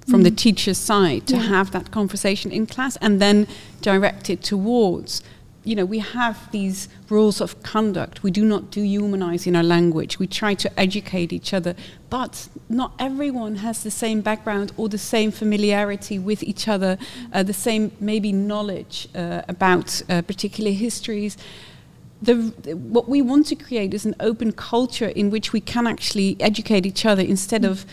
from 0.08 0.22
mm. 0.22 0.24
the 0.24 0.32
teacher's 0.32 0.78
side 0.78 1.28
to 1.28 1.36
yeah. 1.36 1.44
have 1.44 1.72
that 1.72 1.92
conversation 1.92 2.50
in 2.52 2.66
class 2.66 2.96
and 2.98 3.22
then 3.22 3.46
direct 3.82 4.30
it 4.30 4.42
towards 4.42 5.22
you 5.64 5.76
know, 5.76 5.86
we 5.86 6.00
have 6.00 6.52
these 6.52 6.88
rules 7.10 7.42
of 7.42 7.62
conduct. 7.64 8.24
We 8.24 8.32
do 8.32 8.46
not 8.46 8.72
dehumanize 8.72 9.46
in 9.46 9.56
our 9.56 9.64
language. 9.64 10.18
We 10.18 10.28
try 10.28 10.54
to 10.56 10.80
educate 10.80 11.34
each 11.34 11.54
other, 11.54 11.76
but 12.10 12.48
not 12.70 12.94
everyone 12.98 13.58
has 13.58 13.84
the 13.84 13.92
same 13.92 14.22
background 14.22 14.72
or 14.78 14.88
the 14.88 14.98
same 14.98 15.32
familiarity 15.32 16.18
with 16.18 16.44
each 16.44 16.68
other, 16.68 16.98
uh, 17.34 17.44
the 17.44 17.54
same 17.54 17.92
maybe 18.00 18.32
knowledge 18.32 19.10
uh, 19.14 19.42
about 19.48 20.02
uh, 20.10 20.22
particular 20.22 20.72
histories. 20.72 21.38
The, 22.22 22.36
what 22.76 23.08
we 23.08 23.22
want 23.22 23.46
to 23.48 23.56
create 23.56 23.94
is 23.94 24.06
an 24.06 24.16
open 24.20 24.52
culture 24.52 25.08
in 25.08 25.30
which 25.30 25.54
we 25.54 25.62
can 25.62 25.88
actually 25.88 26.36
educate 26.40 26.86
each 26.86 27.06
other 27.06 27.22
instead 27.22 27.64
of 27.64 27.86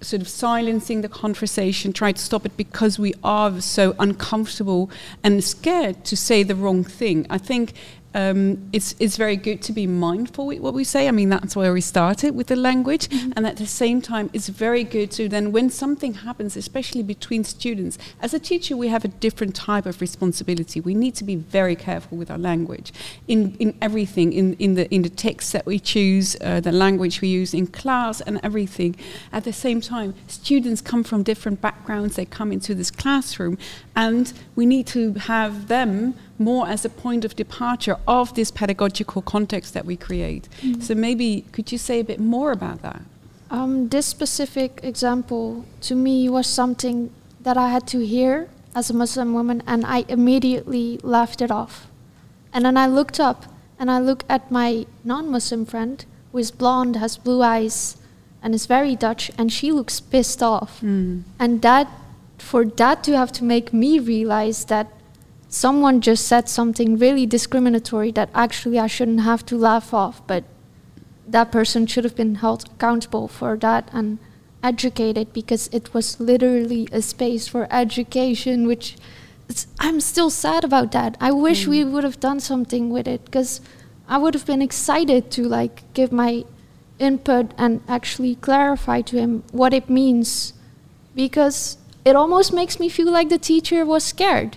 sort 0.00 0.22
of 0.22 0.28
silencing 0.28 1.00
the 1.00 1.08
conversation, 1.08 1.92
try 1.92 2.12
to 2.12 2.20
stop 2.20 2.44
it 2.44 2.56
because 2.56 2.98
we 2.98 3.14
are 3.24 3.60
so 3.60 3.94
uncomfortable 3.98 4.90
and 5.22 5.42
scared 5.42 6.04
to 6.04 6.16
say 6.16 6.42
the 6.42 6.54
wrong 6.54 6.84
thing. 6.84 7.26
I 7.30 7.38
think 7.38 7.72
um, 8.16 8.70
it's 8.72 8.94
it's 8.98 9.18
very 9.18 9.36
good 9.36 9.60
to 9.62 9.74
be 9.74 9.86
mindful 9.86 10.46
with 10.46 10.60
what 10.60 10.72
we 10.72 10.84
say. 10.84 11.06
I 11.06 11.10
mean, 11.10 11.28
that's 11.28 11.54
where 11.54 11.74
we 11.74 11.82
started 11.82 12.34
with 12.34 12.46
the 12.46 12.56
language, 12.56 13.08
mm-hmm. 13.08 13.32
and 13.36 13.46
at 13.46 13.58
the 13.58 13.66
same 13.66 14.00
time, 14.00 14.30
it's 14.32 14.48
very 14.48 14.84
good 14.84 15.10
to 15.12 15.28
then 15.28 15.52
when 15.52 15.68
something 15.68 16.14
happens, 16.14 16.56
especially 16.56 17.02
between 17.02 17.44
students. 17.44 17.98
As 18.22 18.32
a 18.32 18.38
teacher, 18.38 18.74
we 18.74 18.88
have 18.88 19.04
a 19.04 19.08
different 19.08 19.54
type 19.54 19.84
of 19.84 20.00
responsibility. 20.00 20.80
We 20.80 20.94
need 20.94 21.14
to 21.16 21.24
be 21.24 21.36
very 21.36 21.76
careful 21.76 22.16
with 22.16 22.30
our 22.30 22.38
language 22.38 22.90
in 23.28 23.54
in 23.58 23.76
everything, 23.82 24.32
in 24.32 24.54
in 24.54 24.76
the 24.76 24.88
in 24.94 25.02
the 25.02 25.10
text 25.10 25.52
that 25.52 25.66
we 25.66 25.78
choose, 25.78 26.36
uh, 26.40 26.60
the 26.60 26.72
language 26.72 27.20
we 27.20 27.28
use 27.28 27.52
in 27.52 27.66
class, 27.66 28.22
and 28.22 28.40
everything. 28.42 28.96
At 29.30 29.44
the 29.44 29.52
same 29.52 29.82
time, 29.82 30.14
students 30.26 30.80
come 30.80 31.04
from 31.04 31.22
different 31.22 31.60
backgrounds. 31.60 32.16
They 32.16 32.24
come 32.24 32.50
into 32.50 32.74
this 32.74 32.90
classroom, 32.90 33.58
and 33.94 34.32
we 34.54 34.64
need 34.64 34.86
to 34.86 35.12
have 35.14 35.68
them 35.68 36.14
more 36.38 36.68
as 36.68 36.84
a 36.84 36.88
point 36.88 37.24
of 37.24 37.36
departure 37.36 37.96
of 38.06 38.34
this 38.34 38.50
pedagogical 38.50 39.22
context 39.22 39.74
that 39.74 39.84
we 39.84 39.96
create. 39.96 40.48
Mm. 40.62 40.82
So 40.82 40.94
maybe 40.94 41.44
could 41.52 41.72
you 41.72 41.78
say 41.78 42.00
a 42.00 42.04
bit 42.04 42.20
more 42.20 42.52
about 42.52 42.82
that? 42.82 43.02
Um, 43.50 43.88
this 43.88 44.06
specific 44.06 44.80
example 44.82 45.64
to 45.82 45.94
me 45.94 46.28
was 46.28 46.46
something 46.46 47.10
that 47.40 47.56
I 47.56 47.68
had 47.68 47.86
to 47.88 48.04
hear 48.04 48.48
as 48.74 48.90
a 48.90 48.94
Muslim 48.94 49.32
woman, 49.32 49.62
and 49.66 49.86
I 49.86 50.04
immediately 50.08 50.98
laughed 51.02 51.40
it 51.40 51.50
off. 51.50 51.86
And 52.52 52.64
then 52.64 52.76
I 52.76 52.86
looked 52.86 53.20
up, 53.20 53.46
and 53.78 53.90
I 53.90 53.98
look 54.00 54.24
at 54.28 54.50
my 54.50 54.86
non 55.04 55.30
Muslim 55.30 55.64
friend 55.64 56.04
who 56.32 56.38
is 56.38 56.50
blonde, 56.50 56.96
has 56.96 57.16
blue 57.16 57.42
eyes, 57.42 57.96
and 58.42 58.54
is 58.54 58.66
very 58.66 58.94
Dutch, 58.94 59.30
and 59.38 59.52
she 59.52 59.72
looks 59.72 60.00
pissed 60.00 60.42
off. 60.42 60.80
Mm. 60.82 61.22
And 61.38 61.62
that, 61.62 61.88
for 62.38 62.64
that 62.64 63.02
to 63.04 63.16
have 63.16 63.32
to 63.32 63.44
make 63.44 63.72
me 63.72 63.98
realize 63.98 64.66
that 64.66 64.88
someone 65.48 66.00
just 66.00 66.26
said 66.26 66.48
something 66.48 66.98
really 66.98 67.26
discriminatory 67.26 68.10
that 68.12 68.30
actually 68.34 68.78
I 68.78 68.86
shouldn't 68.86 69.20
have 69.20 69.44
to 69.46 69.56
laugh 69.56 69.94
off, 69.94 70.26
but 70.26 70.44
that 71.26 71.52
person 71.52 71.86
should 71.86 72.04
have 72.04 72.16
been 72.16 72.36
held 72.36 72.66
accountable 72.66 73.28
for 73.28 73.56
that 73.56 73.88
and 73.92 74.18
educated 74.62 75.32
because 75.32 75.68
it 75.72 75.92
was 75.94 76.20
literally 76.20 76.88
a 76.92 77.02
space 77.02 77.48
for 77.48 77.68
education, 77.70 78.66
which 78.66 78.96
it's, 79.48 79.66
I'm 79.78 80.00
still 80.00 80.30
sad 80.30 80.64
about 80.64 80.92
that. 80.92 81.16
I 81.20 81.32
wish 81.32 81.66
we 81.66 81.84
mm. 81.84 81.92
would 81.92 82.04
have 82.04 82.20
done 82.20 82.40
something 82.40 82.90
with 82.90 83.06
it 83.06 83.24
because 83.24 83.60
I 84.08 84.18
would 84.18 84.34
have 84.34 84.46
been 84.46 84.62
excited 84.62 85.30
to 85.32 85.42
like 85.44 85.82
give 85.94 86.12
my 86.12 86.44
input 86.98 87.52
and 87.56 87.82
actually 87.86 88.36
clarify 88.36 89.02
to 89.02 89.16
him 89.16 89.44
what 89.52 89.74
it 89.74 89.90
means 89.90 90.54
because 91.14 91.78
it 92.04 92.16
almost 92.16 92.52
makes 92.52 92.80
me 92.80 92.88
feel 92.88 93.10
like 93.10 93.28
the 93.28 93.38
teacher 93.38 93.84
was 93.84 94.02
scared 94.04 94.56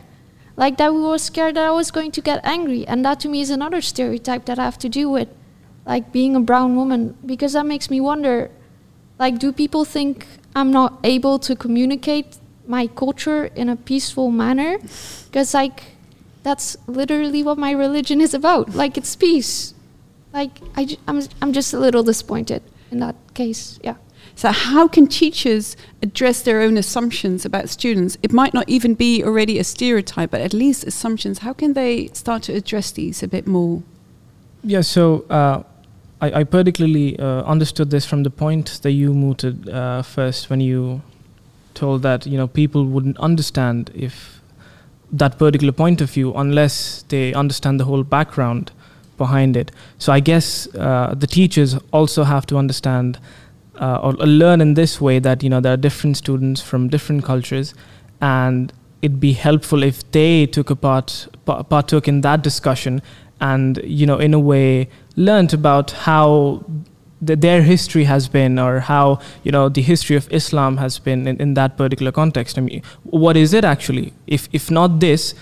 like 0.59 0.77
that 0.77 0.93
we 0.93 1.01
were 1.01 1.17
scared 1.17 1.55
that 1.55 1.65
i 1.65 1.71
was 1.71 1.89
going 1.89 2.11
to 2.11 2.21
get 2.21 2.39
angry. 2.43 2.85
And 2.85 3.05
that 3.05 3.19
to 3.21 3.29
me 3.29 3.41
is 3.41 3.49
another 3.49 3.81
stereotype 3.81 4.45
that 4.45 4.59
i 4.59 4.65
have 4.65 4.79
to 4.79 4.89
deal 4.89 5.11
with 5.11 5.29
like 5.85 6.11
being 6.11 6.35
a 6.35 6.43
brown 6.49 6.75
woman 6.75 7.17
because 7.25 7.53
that 7.53 7.65
makes 7.65 7.89
me 7.89 7.99
wonder 8.01 8.51
like 9.17 9.39
do 9.39 9.51
people 9.51 9.85
think 9.85 10.27
i'm 10.55 10.71
not 10.71 10.99
able 11.03 11.39
to 11.47 11.55
communicate 11.55 12.37
my 12.67 12.85
culture 12.85 13.45
in 13.61 13.67
a 13.67 13.75
peaceful 13.75 14.29
manner? 14.29 14.77
Because 15.25 15.53
like 15.53 15.97
that's 16.43 16.77
literally 16.87 17.41
what 17.41 17.57
my 17.57 17.71
religion 17.71 18.21
is 18.21 18.33
about. 18.33 18.75
Like 18.75 18.97
it's 18.97 19.15
peace. 19.15 19.73
Like 20.31 20.61
I, 20.77 20.95
I'm, 21.07 21.23
I'm 21.41 21.51
just 21.51 21.73
a 21.73 21.79
little 21.79 22.03
disappointed 22.03 22.61
in 22.91 22.99
that 22.99 23.15
case. 23.33 23.79
Yeah 23.83 23.95
So, 24.35 24.51
how 24.51 24.87
can 24.87 25.07
teachers 25.07 25.75
address 26.01 26.41
their 26.41 26.61
own 26.61 26.77
assumptions 26.77 27.45
about 27.45 27.69
students? 27.69 28.17
It 28.23 28.31
might 28.31 28.53
not 28.53 28.69
even 28.69 28.93
be 28.93 29.23
already 29.23 29.59
a 29.59 29.63
stereotype, 29.63 30.31
but 30.31 30.41
at 30.41 30.53
least 30.53 30.85
assumptions. 30.85 31.39
How 31.39 31.53
can 31.53 31.73
they 31.73 32.07
start 32.13 32.43
to 32.43 32.53
address 32.53 32.91
these 32.91 33.21
a 33.21 33.27
bit 33.27 33.47
more? 33.47 33.83
Yeah, 34.63 34.81
so 34.81 35.25
uh, 35.29 35.63
I, 36.21 36.39
I 36.39 36.43
particularly 36.43 37.17
uh, 37.19 37.43
understood 37.43 37.89
this 37.89 38.05
from 38.05 38.23
the 38.23 38.29
point 38.29 38.79
that 38.83 38.91
you 38.91 39.13
mooted 39.13 39.69
uh, 39.69 40.01
first 40.01 40.49
when 40.49 40.61
you 40.61 41.01
told 41.73 42.01
that 42.01 42.25
you 42.25 42.37
know 42.37 42.47
people 42.47 42.85
wouldn't 42.85 43.17
understand 43.19 43.89
if 43.93 44.41
that 45.11 45.37
particular 45.37 45.71
point 45.71 46.01
of 46.01 46.09
view 46.11 46.33
unless 46.35 47.03
they 47.07 47.33
understand 47.33 47.79
the 47.79 47.85
whole 47.85 48.03
background 48.03 48.71
behind 49.17 49.55
it. 49.55 49.71
So 49.97 50.13
I 50.13 50.19
guess 50.19 50.67
uh, 50.75 51.13
the 51.17 51.27
teachers 51.27 51.77
also 51.91 52.23
have 52.23 52.45
to 52.47 52.57
understand 52.57 53.19
uh, 53.79 53.99
or 54.03 54.13
learn 54.13 54.61
in 54.61 54.73
this 54.73 54.99
way 54.99 55.19
that 55.19 55.43
you 55.43 55.49
know 55.49 55.59
there 55.59 55.73
are 55.73 55.77
different 55.77 56.17
students 56.17 56.61
from 56.61 56.89
different 56.89 57.23
cultures, 57.23 57.73
and 58.21 58.73
it'd 59.01 59.19
be 59.19 59.33
helpful 59.33 59.83
if 59.83 60.09
they 60.11 60.45
took 60.45 60.69
a 60.69 60.75
part 60.75 61.27
pa- 61.45 61.63
partook 61.63 62.07
in 62.07 62.21
that 62.21 62.43
discussion 62.43 63.01
and 63.39 63.79
you 63.83 64.05
know 64.05 64.17
in 64.17 64.33
a 64.33 64.39
way 64.39 64.89
learned 65.15 65.53
about 65.53 65.91
how 65.91 66.63
th- 67.25 67.39
their 67.39 67.61
history 67.61 68.03
has 68.03 68.27
been 68.27 68.59
or 68.59 68.81
how 68.81 69.19
you 69.43 69.51
know 69.51 69.69
the 69.69 69.81
history 69.81 70.15
of 70.15 70.31
islam 70.31 70.77
has 70.77 70.99
been 70.99 71.27
in, 71.27 71.37
in 71.37 71.53
that 71.53 71.77
particular 71.77 72.11
context. 72.11 72.57
I 72.57 72.61
mean 72.61 72.83
what 73.03 73.37
is 73.37 73.53
it 73.53 73.63
actually? 73.63 74.13
If 74.27 74.49
if 74.51 74.69
not 74.69 74.99
this 74.99 75.33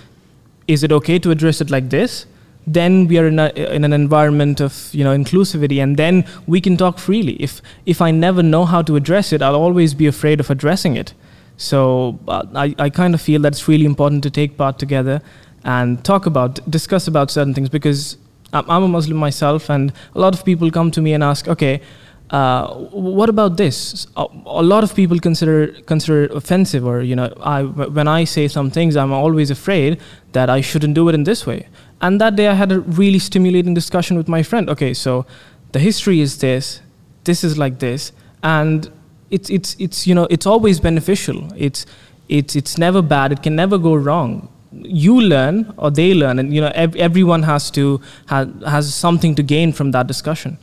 is 0.67 0.84
it 0.84 0.91
okay 0.91 1.17
to 1.20 1.32
address 1.32 1.62
it 1.62 1.70
like 1.70 1.89
this 1.89 2.25
then 2.67 3.07
we 3.07 3.17
are 3.17 3.25
in, 3.25 3.39
a, 3.39 3.47
in 3.55 3.86
an 3.86 3.93
environment 3.93 4.59
of 4.59 4.89
you 4.93 5.03
know 5.03 5.15
inclusivity 5.15 5.81
and 5.81 5.95
then 5.95 6.25
we 6.45 6.59
can 6.59 6.75
talk 6.75 7.00
freely 7.00 7.33
if 7.39 7.62
if 7.86 8.01
i 8.01 8.12
never 8.12 8.43
know 8.43 8.65
how 8.65 8.81
to 8.81 8.97
address 8.97 9.31
it 9.31 9.41
i'll 9.41 9.55
always 9.55 9.93
be 9.93 10.05
afraid 10.05 10.39
of 10.41 10.50
addressing 10.50 10.95
it 10.95 11.13
so 11.55 12.19
uh, 12.27 12.43
I, 12.53 12.75
I 12.77 12.89
kind 12.91 13.15
of 13.15 13.21
feel 13.21 13.41
that 13.41 13.53
it's 13.53 13.67
really 13.67 13.86
important 13.86 14.21
to 14.24 14.29
take 14.29 14.57
part 14.57 14.77
together 14.77 15.21
and 15.63 16.03
talk 16.03 16.25
about 16.25 16.69
discuss 16.69 17.07
about 17.07 17.31
certain 17.31 17.53
things 17.53 17.69
because 17.69 18.17
I'm, 18.53 18.83
a 18.83 18.88
muslim 18.88 19.17
myself 19.17 19.69
and 19.69 19.93
a 20.13 20.19
lot 20.19 20.36
of 20.36 20.43
people 20.43 20.69
come 20.69 20.91
to 20.91 21.01
me 21.01 21.13
and 21.13 21.24
ask 21.24 21.47
okay 21.47 21.81
uh, 22.29 22.74
what 22.91 23.29
about 23.29 23.55
this? 23.55 24.05
A, 24.17 24.25
a 24.45 24.62
lot 24.62 24.83
of 24.83 24.93
people 24.93 25.17
consider 25.17 25.67
consider 25.83 26.25
offensive, 26.25 26.86
or 26.86 27.01
you 27.01 27.15
know, 27.15 27.33
I 27.39 27.63
when 27.63 28.07
I 28.07 28.25
say 28.25 28.50
some 28.50 28.69
things, 28.69 28.97
I'm 28.97 29.13
always 29.13 29.50
afraid 29.50 30.01
that 30.33 30.50
I 30.50 30.59
shouldn't 30.59 30.93
do 30.93 31.07
it 31.07 31.15
in 31.15 31.24
this 31.24 31.45
way. 31.45 31.67
And 32.01 32.22
that 32.22 32.36
day, 32.36 32.48
I 32.48 32.54
had 32.54 32.72
a 32.72 32.80
really 32.82 33.20
stimulating 33.20 33.74
discussion 33.74 34.18
with 34.18 34.27
my 34.27 34.44
friend. 34.44 34.70
Okay, 34.70 34.94
so 34.94 35.25
the 35.72 35.80
history 35.80 36.20
is 36.22 36.38
this, 36.38 36.82
this 37.24 37.44
is 37.44 37.58
like 37.58 37.80
this, 37.80 38.12
and 38.44 38.89
it's 39.32 39.50
it's 39.50 39.75
it's 39.80 40.06
you 40.08 40.13
know, 40.16 40.27
it's 40.30 40.46
always 40.46 40.80
beneficial. 40.80 41.51
It's 41.58 41.86
it's 42.30 42.56
it's 42.56 42.77
never 42.77 43.01
bad. 43.01 43.32
It 43.32 43.42
can 43.42 43.56
never 43.56 43.77
go 43.80 43.96
wrong. 43.96 44.48
You 44.72 45.20
learn, 45.22 45.74
or 45.77 45.89
they 45.89 46.13
learn, 46.13 46.38
and 46.39 46.54
you 46.54 46.62
know, 46.62 46.72
ev- 46.75 46.96
everyone 46.98 47.44
has 47.44 47.72
to 47.72 48.00
ha- 48.27 48.46
has 48.66 48.94
something 48.94 49.34
to 49.36 49.42
gain 49.44 49.74
from 49.74 49.92
that 49.92 50.06
discussion. 50.08 50.58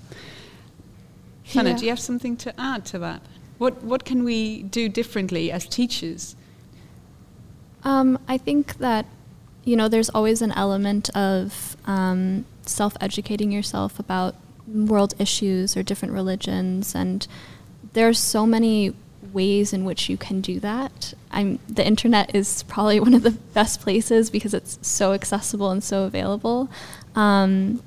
Hannah, 1.52 1.70
Yeah. 1.70 1.76
do 1.76 1.84
you 1.84 1.90
have 1.90 2.00
something 2.00 2.36
to 2.36 2.60
add 2.60 2.84
to 2.86 2.98
that? 3.00 3.22
What 3.58 3.82
what 3.82 4.04
can 4.04 4.24
we 4.24 4.62
do 4.62 4.88
differently 4.88 5.50
as 5.50 5.66
teachers? 5.66 6.36
Um, 7.82 8.18
I 8.28 8.38
think 8.38 8.78
that 8.78 9.06
you 9.64 9.76
know 9.76 9.88
there's 9.88 10.10
always 10.10 10.42
an 10.42 10.52
element 10.52 11.10
of 11.16 11.76
um, 11.86 12.44
self-educating 12.66 13.50
yourself 13.52 13.98
about 13.98 14.34
world 14.66 15.14
issues 15.18 15.76
or 15.76 15.82
different 15.82 16.14
religions, 16.14 16.94
and 16.94 17.26
there's 17.92 18.18
so 18.18 18.46
many 18.46 18.94
ways 19.32 19.72
in 19.72 19.84
which 19.84 20.08
you 20.08 20.16
can 20.16 20.40
do 20.40 20.60
that. 20.60 21.14
I'm 21.30 21.58
the 21.68 21.84
internet 21.86 22.34
is 22.34 22.62
probably 22.64 23.00
one 23.08 23.14
of 23.14 23.22
the 23.22 23.32
best 23.32 23.80
places 23.80 24.30
because 24.30 24.54
it's 24.54 24.78
so 24.82 25.12
accessible 25.12 25.70
and 25.70 25.82
so 25.82 26.04
available. 26.04 26.70
Um, 27.14 27.82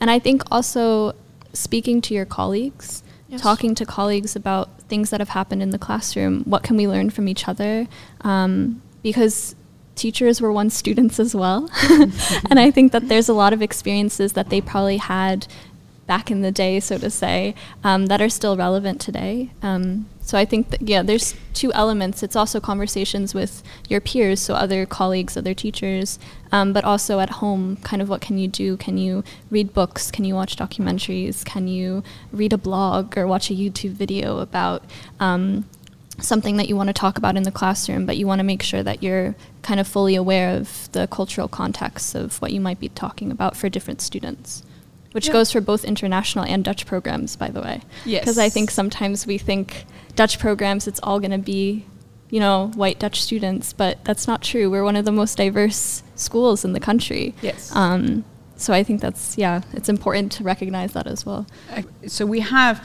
and 0.00 0.10
I 0.10 0.18
think 0.18 0.42
also 0.50 1.14
speaking 1.52 2.00
to 2.02 2.14
your 2.14 2.24
colleagues, 2.24 3.02
Yes. 3.28 3.42
talking 3.42 3.74
to 3.74 3.84
colleagues 3.84 4.34
about 4.36 4.80
things 4.88 5.10
that 5.10 5.20
have 5.20 5.28
happened 5.30 5.62
in 5.62 5.68
the 5.70 5.78
classroom. 5.78 6.44
What 6.44 6.62
can 6.62 6.76
we 6.78 6.88
learn 6.88 7.10
from 7.10 7.28
each 7.28 7.46
other? 7.46 7.86
Um, 8.22 8.80
because 9.02 9.54
teachers 9.98 10.40
were 10.40 10.52
once 10.52 10.74
students 10.74 11.20
as 11.20 11.34
well. 11.34 11.68
and 12.50 12.58
I 12.58 12.70
think 12.70 12.92
that 12.92 13.08
there's 13.08 13.28
a 13.28 13.34
lot 13.34 13.52
of 13.52 13.60
experiences 13.60 14.32
that 14.32 14.48
they 14.48 14.60
probably 14.60 14.96
had 14.96 15.46
back 16.08 16.30
in 16.30 16.40
the 16.40 16.50
day, 16.50 16.80
so 16.80 16.96
to 16.98 17.10
say, 17.10 17.54
um, 17.84 18.06
that 18.06 18.20
are 18.20 18.30
still 18.30 18.56
relevant 18.56 18.98
today. 19.00 19.50
Um, 19.62 20.06
so 20.22 20.36
I 20.38 20.44
think 20.44 20.70
that, 20.70 20.82
yeah, 20.82 21.02
there's 21.02 21.34
two 21.52 21.72
elements. 21.74 22.22
It's 22.22 22.34
also 22.34 22.60
conversations 22.60 23.34
with 23.34 23.62
your 23.88 24.00
peers, 24.00 24.40
so 24.40 24.54
other 24.54 24.86
colleagues, 24.86 25.36
other 25.36 25.54
teachers, 25.54 26.18
um, 26.50 26.72
but 26.72 26.82
also 26.82 27.20
at 27.20 27.30
home, 27.30 27.76
kind 27.76 28.00
of 28.00 28.08
what 28.08 28.22
can 28.22 28.38
you 28.38 28.48
do? 28.48 28.76
Can 28.78 28.96
you 28.96 29.22
read 29.50 29.74
books? 29.74 30.10
Can 30.10 30.24
you 30.24 30.34
watch 30.34 30.56
documentaries? 30.56 31.44
Can 31.44 31.68
you 31.68 32.02
read 32.32 32.52
a 32.54 32.58
blog 32.58 33.16
or 33.16 33.26
watch 33.26 33.50
a 33.50 33.54
YouTube 33.54 33.92
video 33.92 34.38
about 34.38 34.82
um, 35.20 35.66
something 36.20 36.56
that 36.56 36.68
you 36.68 36.76
want 36.76 36.88
to 36.88 36.92
talk 36.92 37.16
about 37.18 37.36
in 37.36 37.44
the 37.44 37.52
classroom, 37.52 38.06
but 38.06 38.16
you 38.16 38.26
want 38.26 38.40
to 38.40 38.44
make 38.44 38.62
sure 38.62 38.82
that 38.82 39.02
you're 39.02 39.34
kind 39.62 39.78
of 39.80 39.86
fully 39.86 40.14
aware 40.14 40.56
of 40.56 40.90
the 40.92 41.06
cultural 41.08 41.48
context 41.48 42.14
of 42.14 42.40
what 42.42 42.52
you 42.52 42.60
might 42.60 42.80
be 42.80 42.88
talking 42.90 43.30
about 43.30 43.56
for 43.56 43.68
different 43.68 44.00
students. 44.00 44.62
Which 45.12 45.28
Yeah. 45.28 45.32
goes 45.32 45.50
for 45.52 45.60
both 45.60 45.84
international 45.84 46.44
and 46.44 46.62
Dutch 46.64 46.86
programs, 46.86 47.34
by 47.36 47.48
the 47.48 47.60
way. 47.62 47.80
Yes. 48.04 48.22
Because 48.22 48.38
I 48.38 48.48
think 48.48 48.70
sometimes 48.70 49.26
we 49.26 49.38
think 49.38 49.86
Dutch 50.16 50.38
programs, 50.38 50.86
it's 50.86 51.00
all 51.02 51.18
going 51.18 51.30
to 51.30 51.38
be, 51.38 51.86
you 52.30 52.40
know, 52.40 52.70
white 52.74 52.98
Dutch 52.98 53.22
students, 53.22 53.72
but 53.72 54.04
that's 54.04 54.26
not 54.26 54.42
true. 54.42 54.70
We're 54.70 54.84
one 54.84 54.96
of 54.96 55.04
the 55.06 55.12
most 55.12 55.38
diverse 55.38 56.02
schools 56.14 56.64
in 56.64 56.72
the 56.74 56.80
country. 56.80 57.34
Yes. 57.40 57.74
Um, 57.74 58.24
so 58.56 58.74
I 58.74 58.82
think 58.82 59.00
that's, 59.00 59.38
yeah, 59.38 59.62
it's 59.72 59.88
important 59.88 60.32
to 60.32 60.44
recognize 60.44 60.92
that 60.92 61.06
as 61.06 61.24
well. 61.24 61.46
Uh, 61.74 61.82
so 62.06 62.26
we 62.26 62.40
have 62.40 62.84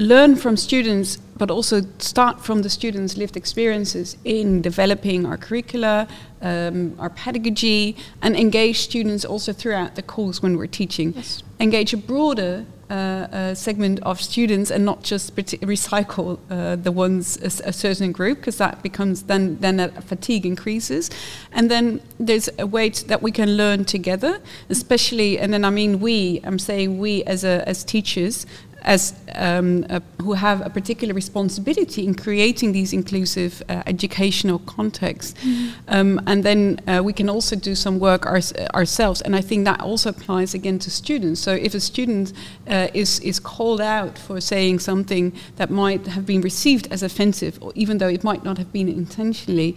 learn 0.00 0.34
from 0.34 0.56
students 0.56 1.18
but 1.36 1.50
also 1.50 1.82
start 1.98 2.40
from 2.40 2.62
the 2.62 2.70
students 2.70 3.16
lived 3.16 3.36
experiences 3.36 4.16
in 4.24 4.62
developing 4.62 5.26
our 5.26 5.36
curricula 5.36 6.08
um, 6.40 6.94
our 6.98 7.10
pedagogy 7.10 7.94
and 8.22 8.34
engage 8.34 8.78
students 8.78 9.24
also 9.26 9.52
throughout 9.52 9.94
the 9.96 10.02
course 10.02 10.42
when 10.42 10.56
we're 10.56 10.66
teaching 10.66 11.12
Yes. 11.14 11.42
engage 11.60 11.92
a 11.92 11.98
broader 11.98 12.64
uh, 12.90 12.94
uh, 12.94 13.54
segment 13.54 14.00
of 14.02 14.20
students 14.20 14.70
and 14.70 14.84
not 14.84 15.04
just 15.04 15.36
recycle 15.36 16.40
uh, 16.50 16.74
the 16.76 16.90
ones 16.90 17.36
a 17.36 17.72
certain 17.72 18.10
group 18.10 18.38
because 18.38 18.56
that 18.56 18.82
becomes 18.82 19.24
then 19.24 19.58
then 19.60 19.76
that 19.76 20.02
fatigue 20.02 20.44
increases 20.44 21.10
and 21.52 21.70
then 21.70 22.00
there's 22.18 22.48
a 22.58 22.66
way 22.66 22.88
that 22.88 23.22
we 23.22 23.30
can 23.30 23.56
learn 23.56 23.84
together 23.84 24.40
especially 24.70 25.38
and 25.38 25.52
then 25.52 25.64
I 25.64 25.70
mean 25.70 26.00
we 26.00 26.40
I'm 26.42 26.58
saying 26.58 26.98
we 26.98 27.22
as 27.24 27.44
a 27.44 27.68
as 27.68 27.84
teachers 27.84 28.46
as 28.82 29.14
um, 29.34 29.84
uh, 29.90 30.00
who 30.22 30.32
have 30.32 30.64
a 30.64 30.70
particular 30.70 31.14
responsibility 31.14 32.06
in 32.06 32.14
creating 32.14 32.72
these 32.72 32.92
inclusive 32.92 33.62
uh, 33.68 33.82
educational 33.86 34.58
contexts. 34.60 35.34
Mm-hmm. 35.42 35.70
Um, 35.88 36.20
and 36.26 36.44
then 36.44 36.80
uh, 36.86 37.02
we 37.02 37.12
can 37.12 37.28
also 37.28 37.56
do 37.56 37.74
some 37.74 37.98
work 37.98 38.26
our, 38.26 38.40
ourselves. 38.74 39.20
And 39.22 39.36
I 39.36 39.40
think 39.40 39.64
that 39.64 39.80
also 39.80 40.10
applies 40.10 40.54
again 40.54 40.78
to 40.80 40.90
students. 40.90 41.40
So 41.40 41.52
if 41.52 41.74
a 41.74 41.80
student 41.80 42.32
uh, 42.68 42.88
is, 42.94 43.20
is 43.20 43.40
called 43.40 43.80
out 43.80 44.18
for 44.18 44.40
saying 44.40 44.80
something 44.80 45.32
that 45.56 45.70
might 45.70 46.06
have 46.06 46.26
been 46.26 46.40
received 46.40 46.88
as 46.92 47.02
offensive, 47.02 47.58
or 47.60 47.72
even 47.74 47.98
though 47.98 48.08
it 48.08 48.24
might 48.24 48.44
not 48.44 48.58
have 48.58 48.72
been 48.72 48.88
intentionally, 48.88 49.76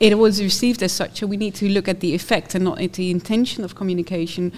it 0.00 0.16
was 0.16 0.42
received 0.42 0.82
as 0.82 0.92
such, 0.92 1.20
so 1.20 1.26
we 1.26 1.36
need 1.36 1.54
to 1.56 1.68
look 1.68 1.86
at 1.86 2.00
the 2.00 2.14
effect 2.14 2.54
and 2.54 2.64
not 2.64 2.80
at 2.80 2.94
the 2.94 3.10
intention 3.10 3.62
of 3.64 3.74
communication 3.74 4.50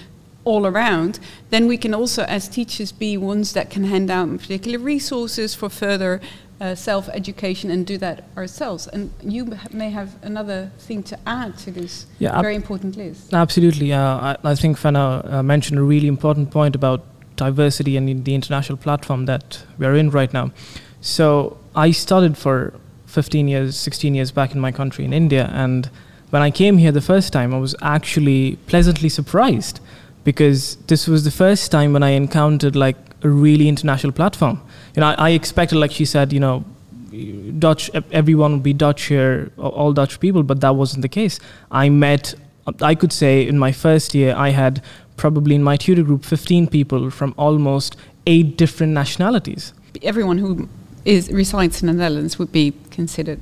all 0.44 0.66
around, 0.66 1.20
then 1.50 1.66
we 1.66 1.76
can 1.76 1.94
also, 1.94 2.22
as 2.24 2.48
teachers, 2.48 2.92
be 2.92 3.16
ones 3.16 3.52
that 3.52 3.70
can 3.70 3.84
hand 3.84 4.10
out 4.10 4.28
particular 4.38 4.78
resources 4.78 5.54
for 5.54 5.68
further 5.68 6.20
uh, 6.60 6.74
self 6.74 7.08
education 7.08 7.70
and 7.70 7.86
do 7.86 7.98
that 7.98 8.24
ourselves. 8.36 8.86
And 8.86 9.12
you 9.22 9.58
may 9.72 9.90
have 9.90 10.16
another 10.22 10.70
thing 10.78 11.02
to 11.04 11.18
add 11.26 11.58
to 11.58 11.70
this 11.70 12.06
yeah, 12.18 12.40
very 12.40 12.54
important 12.54 12.96
list. 12.96 13.34
Absolutely. 13.34 13.92
Uh, 13.92 14.00
I, 14.00 14.36
I, 14.44 14.54
think 14.54 14.78
Fenna 14.78 15.22
uh, 15.24 15.42
mentioned 15.42 15.78
a 15.78 15.82
really 15.82 16.06
important 16.06 16.50
point 16.50 16.76
about 16.76 17.04
diversity 17.36 17.96
and 17.96 18.24
the 18.24 18.34
international 18.34 18.78
platform 18.78 19.26
that 19.26 19.64
we're 19.78 19.96
in 19.96 20.10
right 20.10 20.32
now. 20.32 20.52
So 21.00 21.58
I 21.74 21.90
studied 21.90 22.38
for 22.38 22.74
15 23.06 23.48
years, 23.48 23.76
16 23.76 24.14
years 24.14 24.30
back 24.30 24.54
in 24.54 24.60
my 24.60 24.70
country 24.70 25.04
in 25.04 25.12
India. 25.12 25.50
And 25.52 25.90
when 26.30 26.42
I 26.42 26.50
came 26.50 26.78
here 26.78 26.92
the 26.92 27.00
first 27.00 27.32
time, 27.32 27.52
I 27.52 27.58
was 27.58 27.74
actually 27.82 28.56
pleasantly 28.66 29.08
surprised 29.08 29.80
because 30.24 30.76
this 30.86 31.08
was 31.08 31.24
the 31.24 31.30
first 31.30 31.70
time 31.70 31.92
when 31.92 32.02
I 32.02 32.10
encountered 32.10 32.76
like 32.76 32.96
a 33.22 33.28
really 33.28 33.68
international 33.68 34.12
platform. 34.12 34.60
You 34.94 35.00
know, 35.00 35.08
I, 35.08 35.28
I 35.28 35.30
expected, 35.30 35.76
like 35.76 35.92
she 35.92 36.04
said, 36.04 36.32
you 36.32 36.40
know, 36.40 36.64
Dutch, 37.58 37.90
everyone 38.10 38.52
would 38.52 38.62
be 38.62 38.72
Dutch 38.72 39.02
here, 39.04 39.50
all 39.58 39.92
Dutch 39.92 40.18
people, 40.18 40.42
but 40.42 40.60
that 40.60 40.76
wasn't 40.76 41.02
the 41.02 41.08
case. 41.08 41.38
I 41.70 41.88
met, 41.88 42.34
I 42.80 42.94
could 42.94 43.12
say 43.12 43.46
in 43.46 43.58
my 43.58 43.72
first 43.72 44.14
year, 44.14 44.34
I 44.34 44.50
had 44.50 44.82
probably 45.16 45.54
in 45.54 45.62
my 45.62 45.76
tutor 45.76 46.02
group 46.02 46.24
15 46.24 46.68
people 46.68 47.10
from 47.10 47.34
almost 47.36 47.96
eight 48.26 48.56
different 48.56 48.92
nationalities. 48.92 49.74
Everyone 50.02 50.38
who 50.38 50.68
is 51.04 51.30
resides 51.30 51.82
in 51.82 51.88
the 51.88 51.92
Netherlands 51.92 52.38
would 52.38 52.52
be 52.52 52.72
considered 52.90 53.40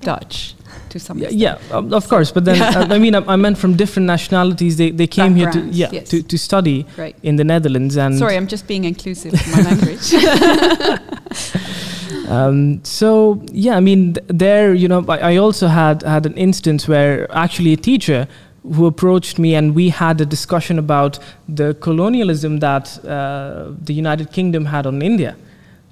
Dutch 0.00 0.55
to 0.90 0.98
some 0.98 1.18
extent. 1.18 1.38
Yeah, 1.38 1.58
um, 1.70 1.92
of 1.92 2.08
course. 2.08 2.32
But 2.32 2.44
then, 2.44 2.60
uh, 2.62 2.94
I 2.94 2.98
mean, 2.98 3.14
I, 3.14 3.24
I, 3.26 3.36
meant 3.36 3.58
from 3.58 3.76
different 3.76 4.06
nationalities. 4.06 4.76
They, 4.76 4.90
they 4.90 5.06
came 5.06 5.34
here 5.34 5.50
to 5.50 5.60
yeah 5.60 5.90
yes. 5.92 6.08
to, 6.10 6.22
to 6.22 6.38
study 6.38 6.86
right. 6.96 7.16
in 7.22 7.36
the 7.36 7.44
Netherlands. 7.44 7.96
And 7.96 8.18
sorry, 8.18 8.36
I'm 8.36 8.46
just 8.46 8.66
being 8.66 8.84
inclusive 8.84 9.34
in 9.34 9.50
my 9.52 9.62
language. 9.62 10.14
um, 12.28 12.84
so 12.84 13.42
yeah, 13.52 13.76
I 13.76 13.80
mean, 13.80 14.14
th- 14.14 14.26
there, 14.28 14.74
you 14.74 14.88
know, 14.88 15.04
I, 15.08 15.32
I 15.32 15.36
also 15.36 15.68
had 15.68 16.02
had 16.02 16.26
an 16.26 16.34
instance 16.34 16.88
where 16.88 17.30
actually 17.32 17.72
a 17.72 17.76
teacher 17.76 18.26
who 18.74 18.86
approached 18.86 19.38
me 19.38 19.54
and 19.54 19.74
we 19.74 19.90
had 19.90 20.20
a 20.20 20.26
discussion 20.26 20.78
about 20.78 21.18
the 21.48 21.74
colonialism 21.74 22.58
that 22.58 22.98
uh, 23.04 23.70
the 23.80 23.94
United 23.94 24.32
Kingdom 24.32 24.64
had 24.64 24.86
on 24.86 25.02
India 25.02 25.36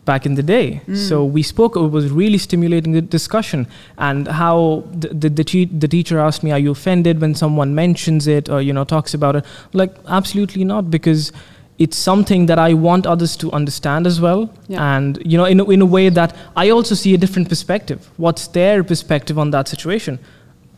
back 0.04 0.26
in 0.26 0.34
the 0.34 0.42
day. 0.42 0.80
Mm. 0.86 0.96
So 0.96 1.24
we 1.24 1.42
spoke, 1.42 1.76
it 1.76 1.80
was 1.80 2.10
really 2.10 2.38
stimulating 2.38 2.92
the 2.92 3.00
discussion 3.00 3.66
and 3.98 4.28
how 4.28 4.84
the, 4.92 5.08
the, 5.08 5.28
the, 5.30 5.44
te- 5.44 5.64
the, 5.64 5.88
teacher 5.88 6.18
asked 6.18 6.42
me, 6.42 6.52
are 6.52 6.58
you 6.58 6.70
offended 6.70 7.20
when 7.20 7.34
someone 7.34 7.74
mentions 7.74 8.26
it 8.26 8.48
or, 8.48 8.60
you 8.60 8.72
know, 8.72 8.84
talks 8.84 9.14
about 9.14 9.36
it? 9.36 9.44
Like, 9.72 9.94
absolutely 10.08 10.64
not, 10.64 10.90
because 10.90 11.32
it's 11.78 11.96
something 11.96 12.46
that 12.46 12.58
I 12.58 12.74
want 12.74 13.06
others 13.06 13.36
to 13.38 13.50
understand 13.52 14.06
as 14.06 14.20
well. 14.20 14.52
Yeah. 14.68 14.96
And, 14.96 15.20
you 15.24 15.36
know, 15.36 15.44
in 15.44 15.60
a, 15.60 15.70
in 15.70 15.80
a 15.80 15.86
way 15.86 16.08
that 16.08 16.36
I 16.56 16.70
also 16.70 16.94
see 16.94 17.14
a 17.14 17.18
different 17.18 17.48
perspective. 17.48 18.08
What's 18.16 18.46
their 18.48 18.84
perspective 18.84 19.38
on 19.38 19.50
that 19.50 19.68
situation? 19.68 20.18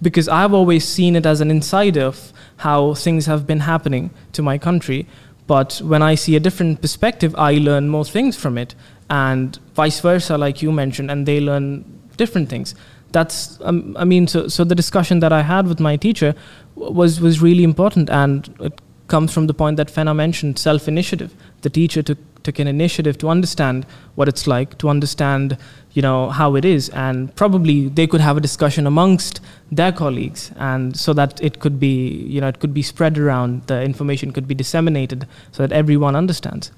Because 0.00 0.28
I've 0.28 0.54
always 0.54 0.87
seen 0.87 1.16
it 1.16 1.26
as 1.26 1.40
an 1.40 1.50
insider 1.50 2.02
of 2.02 2.33
how 2.59 2.95
things 2.95 3.26
have 3.26 3.47
been 3.47 3.61
happening 3.61 4.11
to 4.33 4.42
my 4.42 4.56
country. 4.56 5.06
But 5.47 5.80
when 5.85 6.02
I 6.02 6.16
see 6.16 6.35
a 6.35 6.40
different 6.40 6.80
perspective, 6.80 7.35
I 7.37 7.55
learn 7.55 7.88
more 7.88 8.05
things 8.05 8.37
from 8.37 8.59
it 8.59 8.74
and 9.11 9.59
vice 9.75 10.01
versa, 10.01 10.37
like 10.37 10.62
you 10.62 10.73
mentioned, 10.73 11.11
and 11.11 11.27
they 11.27 11.40
learn 11.40 11.85
different 12.16 12.49
things. 12.49 12.75
That's, 13.12 13.59
um, 13.62 13.97
I 13.99 14.05
mean, 14.05 14.27
so, 14.27 14.49
so 14.49 14.64
the 14.64 14.75
discussion 14.75 15.21
that 15.21 15.33
I 15.33 15.42
had 15.42 15.69
with 15.69 15.81
my 15.81 15.97
teacher 15.97 16.35
was, 16.75 17.21
was 17.21 17.40
really 17.40 17.62
important, 17.62 18.11
and 18.11 18.55
it 18.61 18.81
comes 19.09 19.33
from 19.33 19.47
the 19.47 19.55
point 19.55 19.77
that 19.77 19.90
Fenna 19.90 20.14
mentioned 20.14 20.59
self 20.59 20.88
initiative. 20.88 21.35
The 21.62 21.71
teacher 21.71 22.03
took, 22.03 22.19
took 22.42 22.59
an 22.59 22.66
initiative 22.66 23.16
to 23.19 23.29
understand 23.29 23.87
what 24.16 24.29
it's 24.29 24.47
like, 24.47 24.77
to 24.79 24.88
understand 24.88 25.57
you 25.97 26.03
know 26.03 26.29
how 26.29 26.55
it 26.57 26.64
is 26.64 26.90
and 26.90 27.35
probably 27.37 27.88
they 27.88 28.07
could 28.07 28.21
have 28.21 28.37
a 28.37 28.40
discussion 28.40 28.87
amongst 28.87 29.40
their 29.73 29.90
colleagues 29.90 30.53
and 30.57 30.95
so 30.95 31.14
that 31.14 31.42
it 31.42 31.59
could 31.59 31.81
be 31.81 32.09
you 32.35 32.38
know 32.38 32.49
it 32.49 32.61
could 32.61 32.75
be 32.75 32.83
spread 32.83 33.16
around 33.16 33.66
the 33.66 33.83
information 33.83 34.31
could 34.31 34.47
be 34.47 34.55
disseminated 34.55 35.27
so 35.53 35.66
that 35.66 35.73
everyone 35.73 36.14
understands 36.14 36.71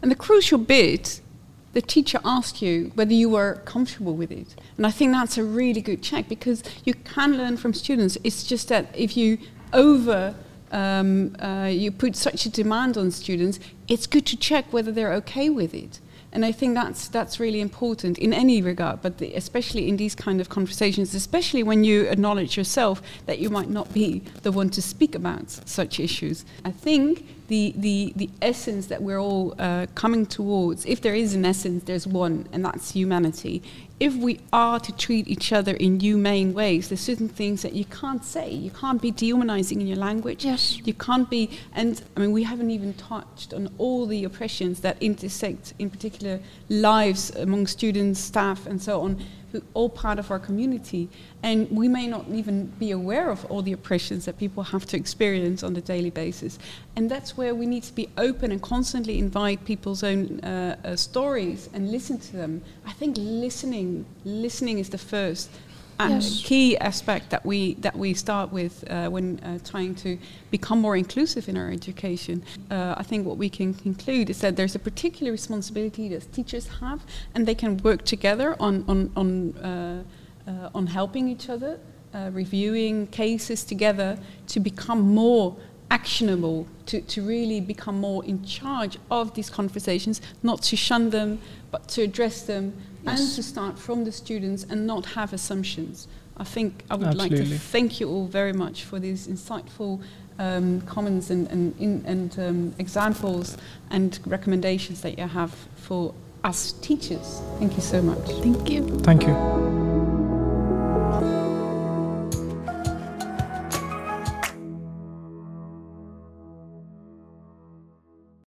and 0.00 0.10
the 0.10 0.14
crucial 0.14 0.56
bit 0.56 1.20
the 1.74 1.82
teacher 1.82 2.20
asked 2.24 2.62
you 2.62 2.92
whether 2.94 3.12
you 3.12 3.28
were 3.28 3.60
comfortable 3.64 4.14
with 4.14 4.30
it. 4.30 4.54
And 4.76 4.86
I 4.86 4.90
think 4.90 5.12
that's 5.12 5.36
a 5.36 5.44
really 5.44 5.80
good 5.80 6.02
check 6.02 6.28
because 6.28 6.62
you 6.84 6.94
can 6.94 7.36
learn 7.36 7.56
from 7.56 7.74
students. 7.74 8.16
It's 8.24 8.44
just 8.44 8.68
that 8.68 8.86
if 8.94 9.16
you 9.16 9.38
over 9.72 10.34
um, 10.70 11.36
uh, 11.40 11.68
you 11.70 11.90
put 11.92 12.16
such 12.16 12.46
a 12.46 12.50
demand 12.50 12.96
on 12.96 13.10
students, 13.10 13.60
it's 13.86 14.06
good 14.06 14.26
to 14.26 14.36
check 14.36 14.72
whether 14.72 14.90
they're 14.90 15.12
okay 15.14 15.48
with 15.48 15.74
it. 15.74 16.00
And 16.34 16.44
I 16.44 16.50
think 16.50 16.74
that's 16.74 17.06
that's 17.08 17.38
really 17.38 17.60
important 17.60 18.18
in 18.18 18.32
any 18.32 18.60
regard, 18.60 19.00
but 19.02 19.18
the, 19.18 19.32
especially 19.34 19.88
in 19.88 19.96
these 19.96 20.16
kind 20.16 20.40
of 20.40 20.48
conversations, 20.48 21.14
especially 21.14 21.62
when 21.62 21.84
you 21.84 22.02
acknowledge 22.02 22.56
yourself 22.56 23.00
that 23.26 23.38
you 23.38 23.50
might 23.50 23.70
not 23.70 23.94
be 23.94 24.20
the 24.42 24.50
one 24.50 24.68
to 24.70 24.82
speak 24.82 25.14
about 25.14 25.48
such 25.48 26.00
issues. 26.00 26.44
I 26.64 26.72
think 26.72 27.24
the, 27.48 27.74
the, 27.76 28.12
the 28.16 28.30
essence 28.42 28.86
that 28.86 29.02
we're 29.02 29.20
all 29.20 29.54
uh, 29.58 29.86
coming 29.94 30.26
towards, 30.26 30.84
if 30.86 31.00
there 31.00 31.14
is 31.14 31.34
an 31.34 31.44
essence, 31.44 31.84
there's 31.84 32.06
one, 32.06 32.48
and 32.52 32.64
that's 32.64 32.92
humanity. 32.92 33.62
If 34.04 34.16
we 34.16 34.38
are 34.52 34.78
to 34.80 34.92
treat 34.94 35.28
each 35.28 35.50
other 35.50 35.72
in 35.72 35.98
humane 35.98 36.52
ways, 36.52 36.90
there's 36.90 37.00
certain 37.00 37.26
things 37.26 37.62
that 37.62 37.72
you 37.72 37.86
can't 37.86 38.22
say. 38.22 38.50
You 38.50 38.70
can't 38.70 39.00
be 39.00 39.10
dehumanizing 39.10 39.80
in 39.80 39.86
your 39.86 39.96
language. 39.96 40.44
Yes. 40.44 40.78
You 40.84 40.92
can't 40.92 41.30
be, 41.30 41.48
and 41.72 42.02
I 42.14 42.20
mean, 42.20 42.32
we 42.32 42.42
haven't 42.42 42.70
even 42.70 42.92
touched 42.92 43.54
on 43.54 43.70
all 43.78 44.04
the 44.04 44.22
oppressions 44.24 44.80
that 44.80 45.02
intersect, 45.02 45.72
in 45.78 45.88
particular, 45.88 46.40
lives 46.68 47.34
among 47.34 47.66
students, 47.66 48.20
staff, 48.20 48.66
and 48.66 48.82
so 48.82 49.00
on 49.00 49.24
all 49.74 49.88
part 49.88 50.18
of 50.18 50.30
our 50.30 50.38
community. 50.38 51.08
And 51.42 51.70
we 51.70 51.88
may 51.88 52.06
not 52.06 52.26
even 52.28 52.66
be 52.78 52.90
aware 52.90 53.30
of 53.30 53.44
all 53.46 53.62
the 53.62 53.72
oppressions 53.72 54.24
that 54.24 54.38
people 54.38 54.62
have 54.62 54.86
to 54.86 54.96
experience 54.96 55.62
on 55.62 55.76
a 55.76 55.80
daily 55.80 56.10
basis. 56.10 56.58
And 56.96 57.10
that's 57.10 57.36
where 57.36 57.54
we 57.54 57.66
need 57.66 57.82
to 57.84 57.92
be 57.94 58.08
open 58.16 58.52
and 58.52 58.62
constantly 58.62 59.18
invite 59.18 59.64
people's 59.64 60.02
own 60.02 60.40
uh, 60.40 60.76
uh, 60.84 60.96
stories 60.96 61.68
and 61.72 61.90
listen 61.90 62.18
to 62.18 62.36
them. 62.36 62.62
I 62.86 62.92
think 62.92 63.16
listening, 63.18 64.06
listening 64.24 64.78
is 64.78 64.88
the 64.88 64.98
first 64.98 65.50
yes. 66.00 66.42
key 66.44 66.76
aspect 66.78 67.30
that 67.30 67.44
we 67.44 67.74
that 67.74 67.96
we 67.96 68.14
start 68.14 68.52
with 68.52 68.84
uh, 68.90 69.08
when 69.08 69.38
uh, 69.40 69.58
trying 69.64 69.94
to 69.94 70.18
become 70.50 70.80
more 70.80 70.96
inclusive 70.96 71.48
in 71.48 71.56
our 71.56 71.70
education. 71.70 72.42
Uh, 72.70 72.94
I 72.96 73.02
think 73.02 73.26
what 73.26 73.36
we 73.36 73.48
can 73.48 73.74
conclude 73.74 74.30
is 74.30 74.40
that 74.40 74.56
there's 74.56 74.74
a 74.74 74.78
particular 74.78 75.32
responsibility 75.32 76.08
that 76.08 76.32
teachers 76.32 76.68
have, 76.80 77.00
and 77.34 77.46
they 77.46 77.54
can 77.54 77.76
work 77.78 78.04
together 78.04 78.56
on 78.60 78.84
on 78.88 79.10
on 79.16 79.56
uh, 79.58 80.02
uh, 80.46 80.70
on 80.74 80.86
helping 80.86 81.28
each 81.28 81.48
other, 81.48 81.78
uh, 82.14 82.30
reviewing 82.32 83.06
cases 83.08 83.64
together 83.64 84.18
to 84.48 84.60
become 84.60 85.00
more 85.00 85.56
actionable 85.94 86.66
to, 86.86 87.00
to 87.02 87.22
really 87.22 87.60
become 87.60 88.00
more 88.00 88.24
in 88.24 88.44
charge 88.44 88.98
of 89.10 89.34
these 89.34 89.48
conversations, 89.48 90.20
not 90.42 90.60
to 90.60 90.76
shun 90.76 91.10
them, 91.10 91.38
but 91.70 91.86
to 91.88 92.02
address 92.02 92.42
them 92.42 92.64
yes. 93.04 93.20
and 93.20 93.34
to 93.36 93.42
start 93.42 93.78
from 93.78 94.04
the 94.04 94.10
students 94.10 94.66
and 94.68 94.86
not 94.86 95.06
have 95.18 95.32
assumptions. 95.32 96.08
I 96.36 96.44
think 96.44 96.82
I 96.90 96.96
would 96.96 97.06
Absolutely. 97.06 97.38
like 97.38 97.48
to 97.48 97.58
thank 97.58 98.00
you 98.00 98.08
all 98.08 98.26
very 98.26 98.52
much 98.52 98.82
for 98.82 98.98
these 98.98 99.28
insightful 99.28 100.02
um, 100.40 100.80
comments 100.80 101.30
and, 101.30 101.46
and, 101.48 101.80
in, 101.80 102.04
and 102.06 102.38
um, 102.40 102.74
examples 102.80 103.56
and 103.90 104.18
recommendations 104.26 105.00
that 105.02 105.16
you 105.16 105.28
have 105.28 105.54
for 105.76 106.12
us 106.42 106.72
teachers. 106.72 107.40
Thank 107.60 107.76
you 107.76 107.82
so 107.82 108.02
much. 108.02 108.24
Thank 108.42 108.68
you. 108.68 108.82
Thank 109.00 109.26
you. 109.28 109.93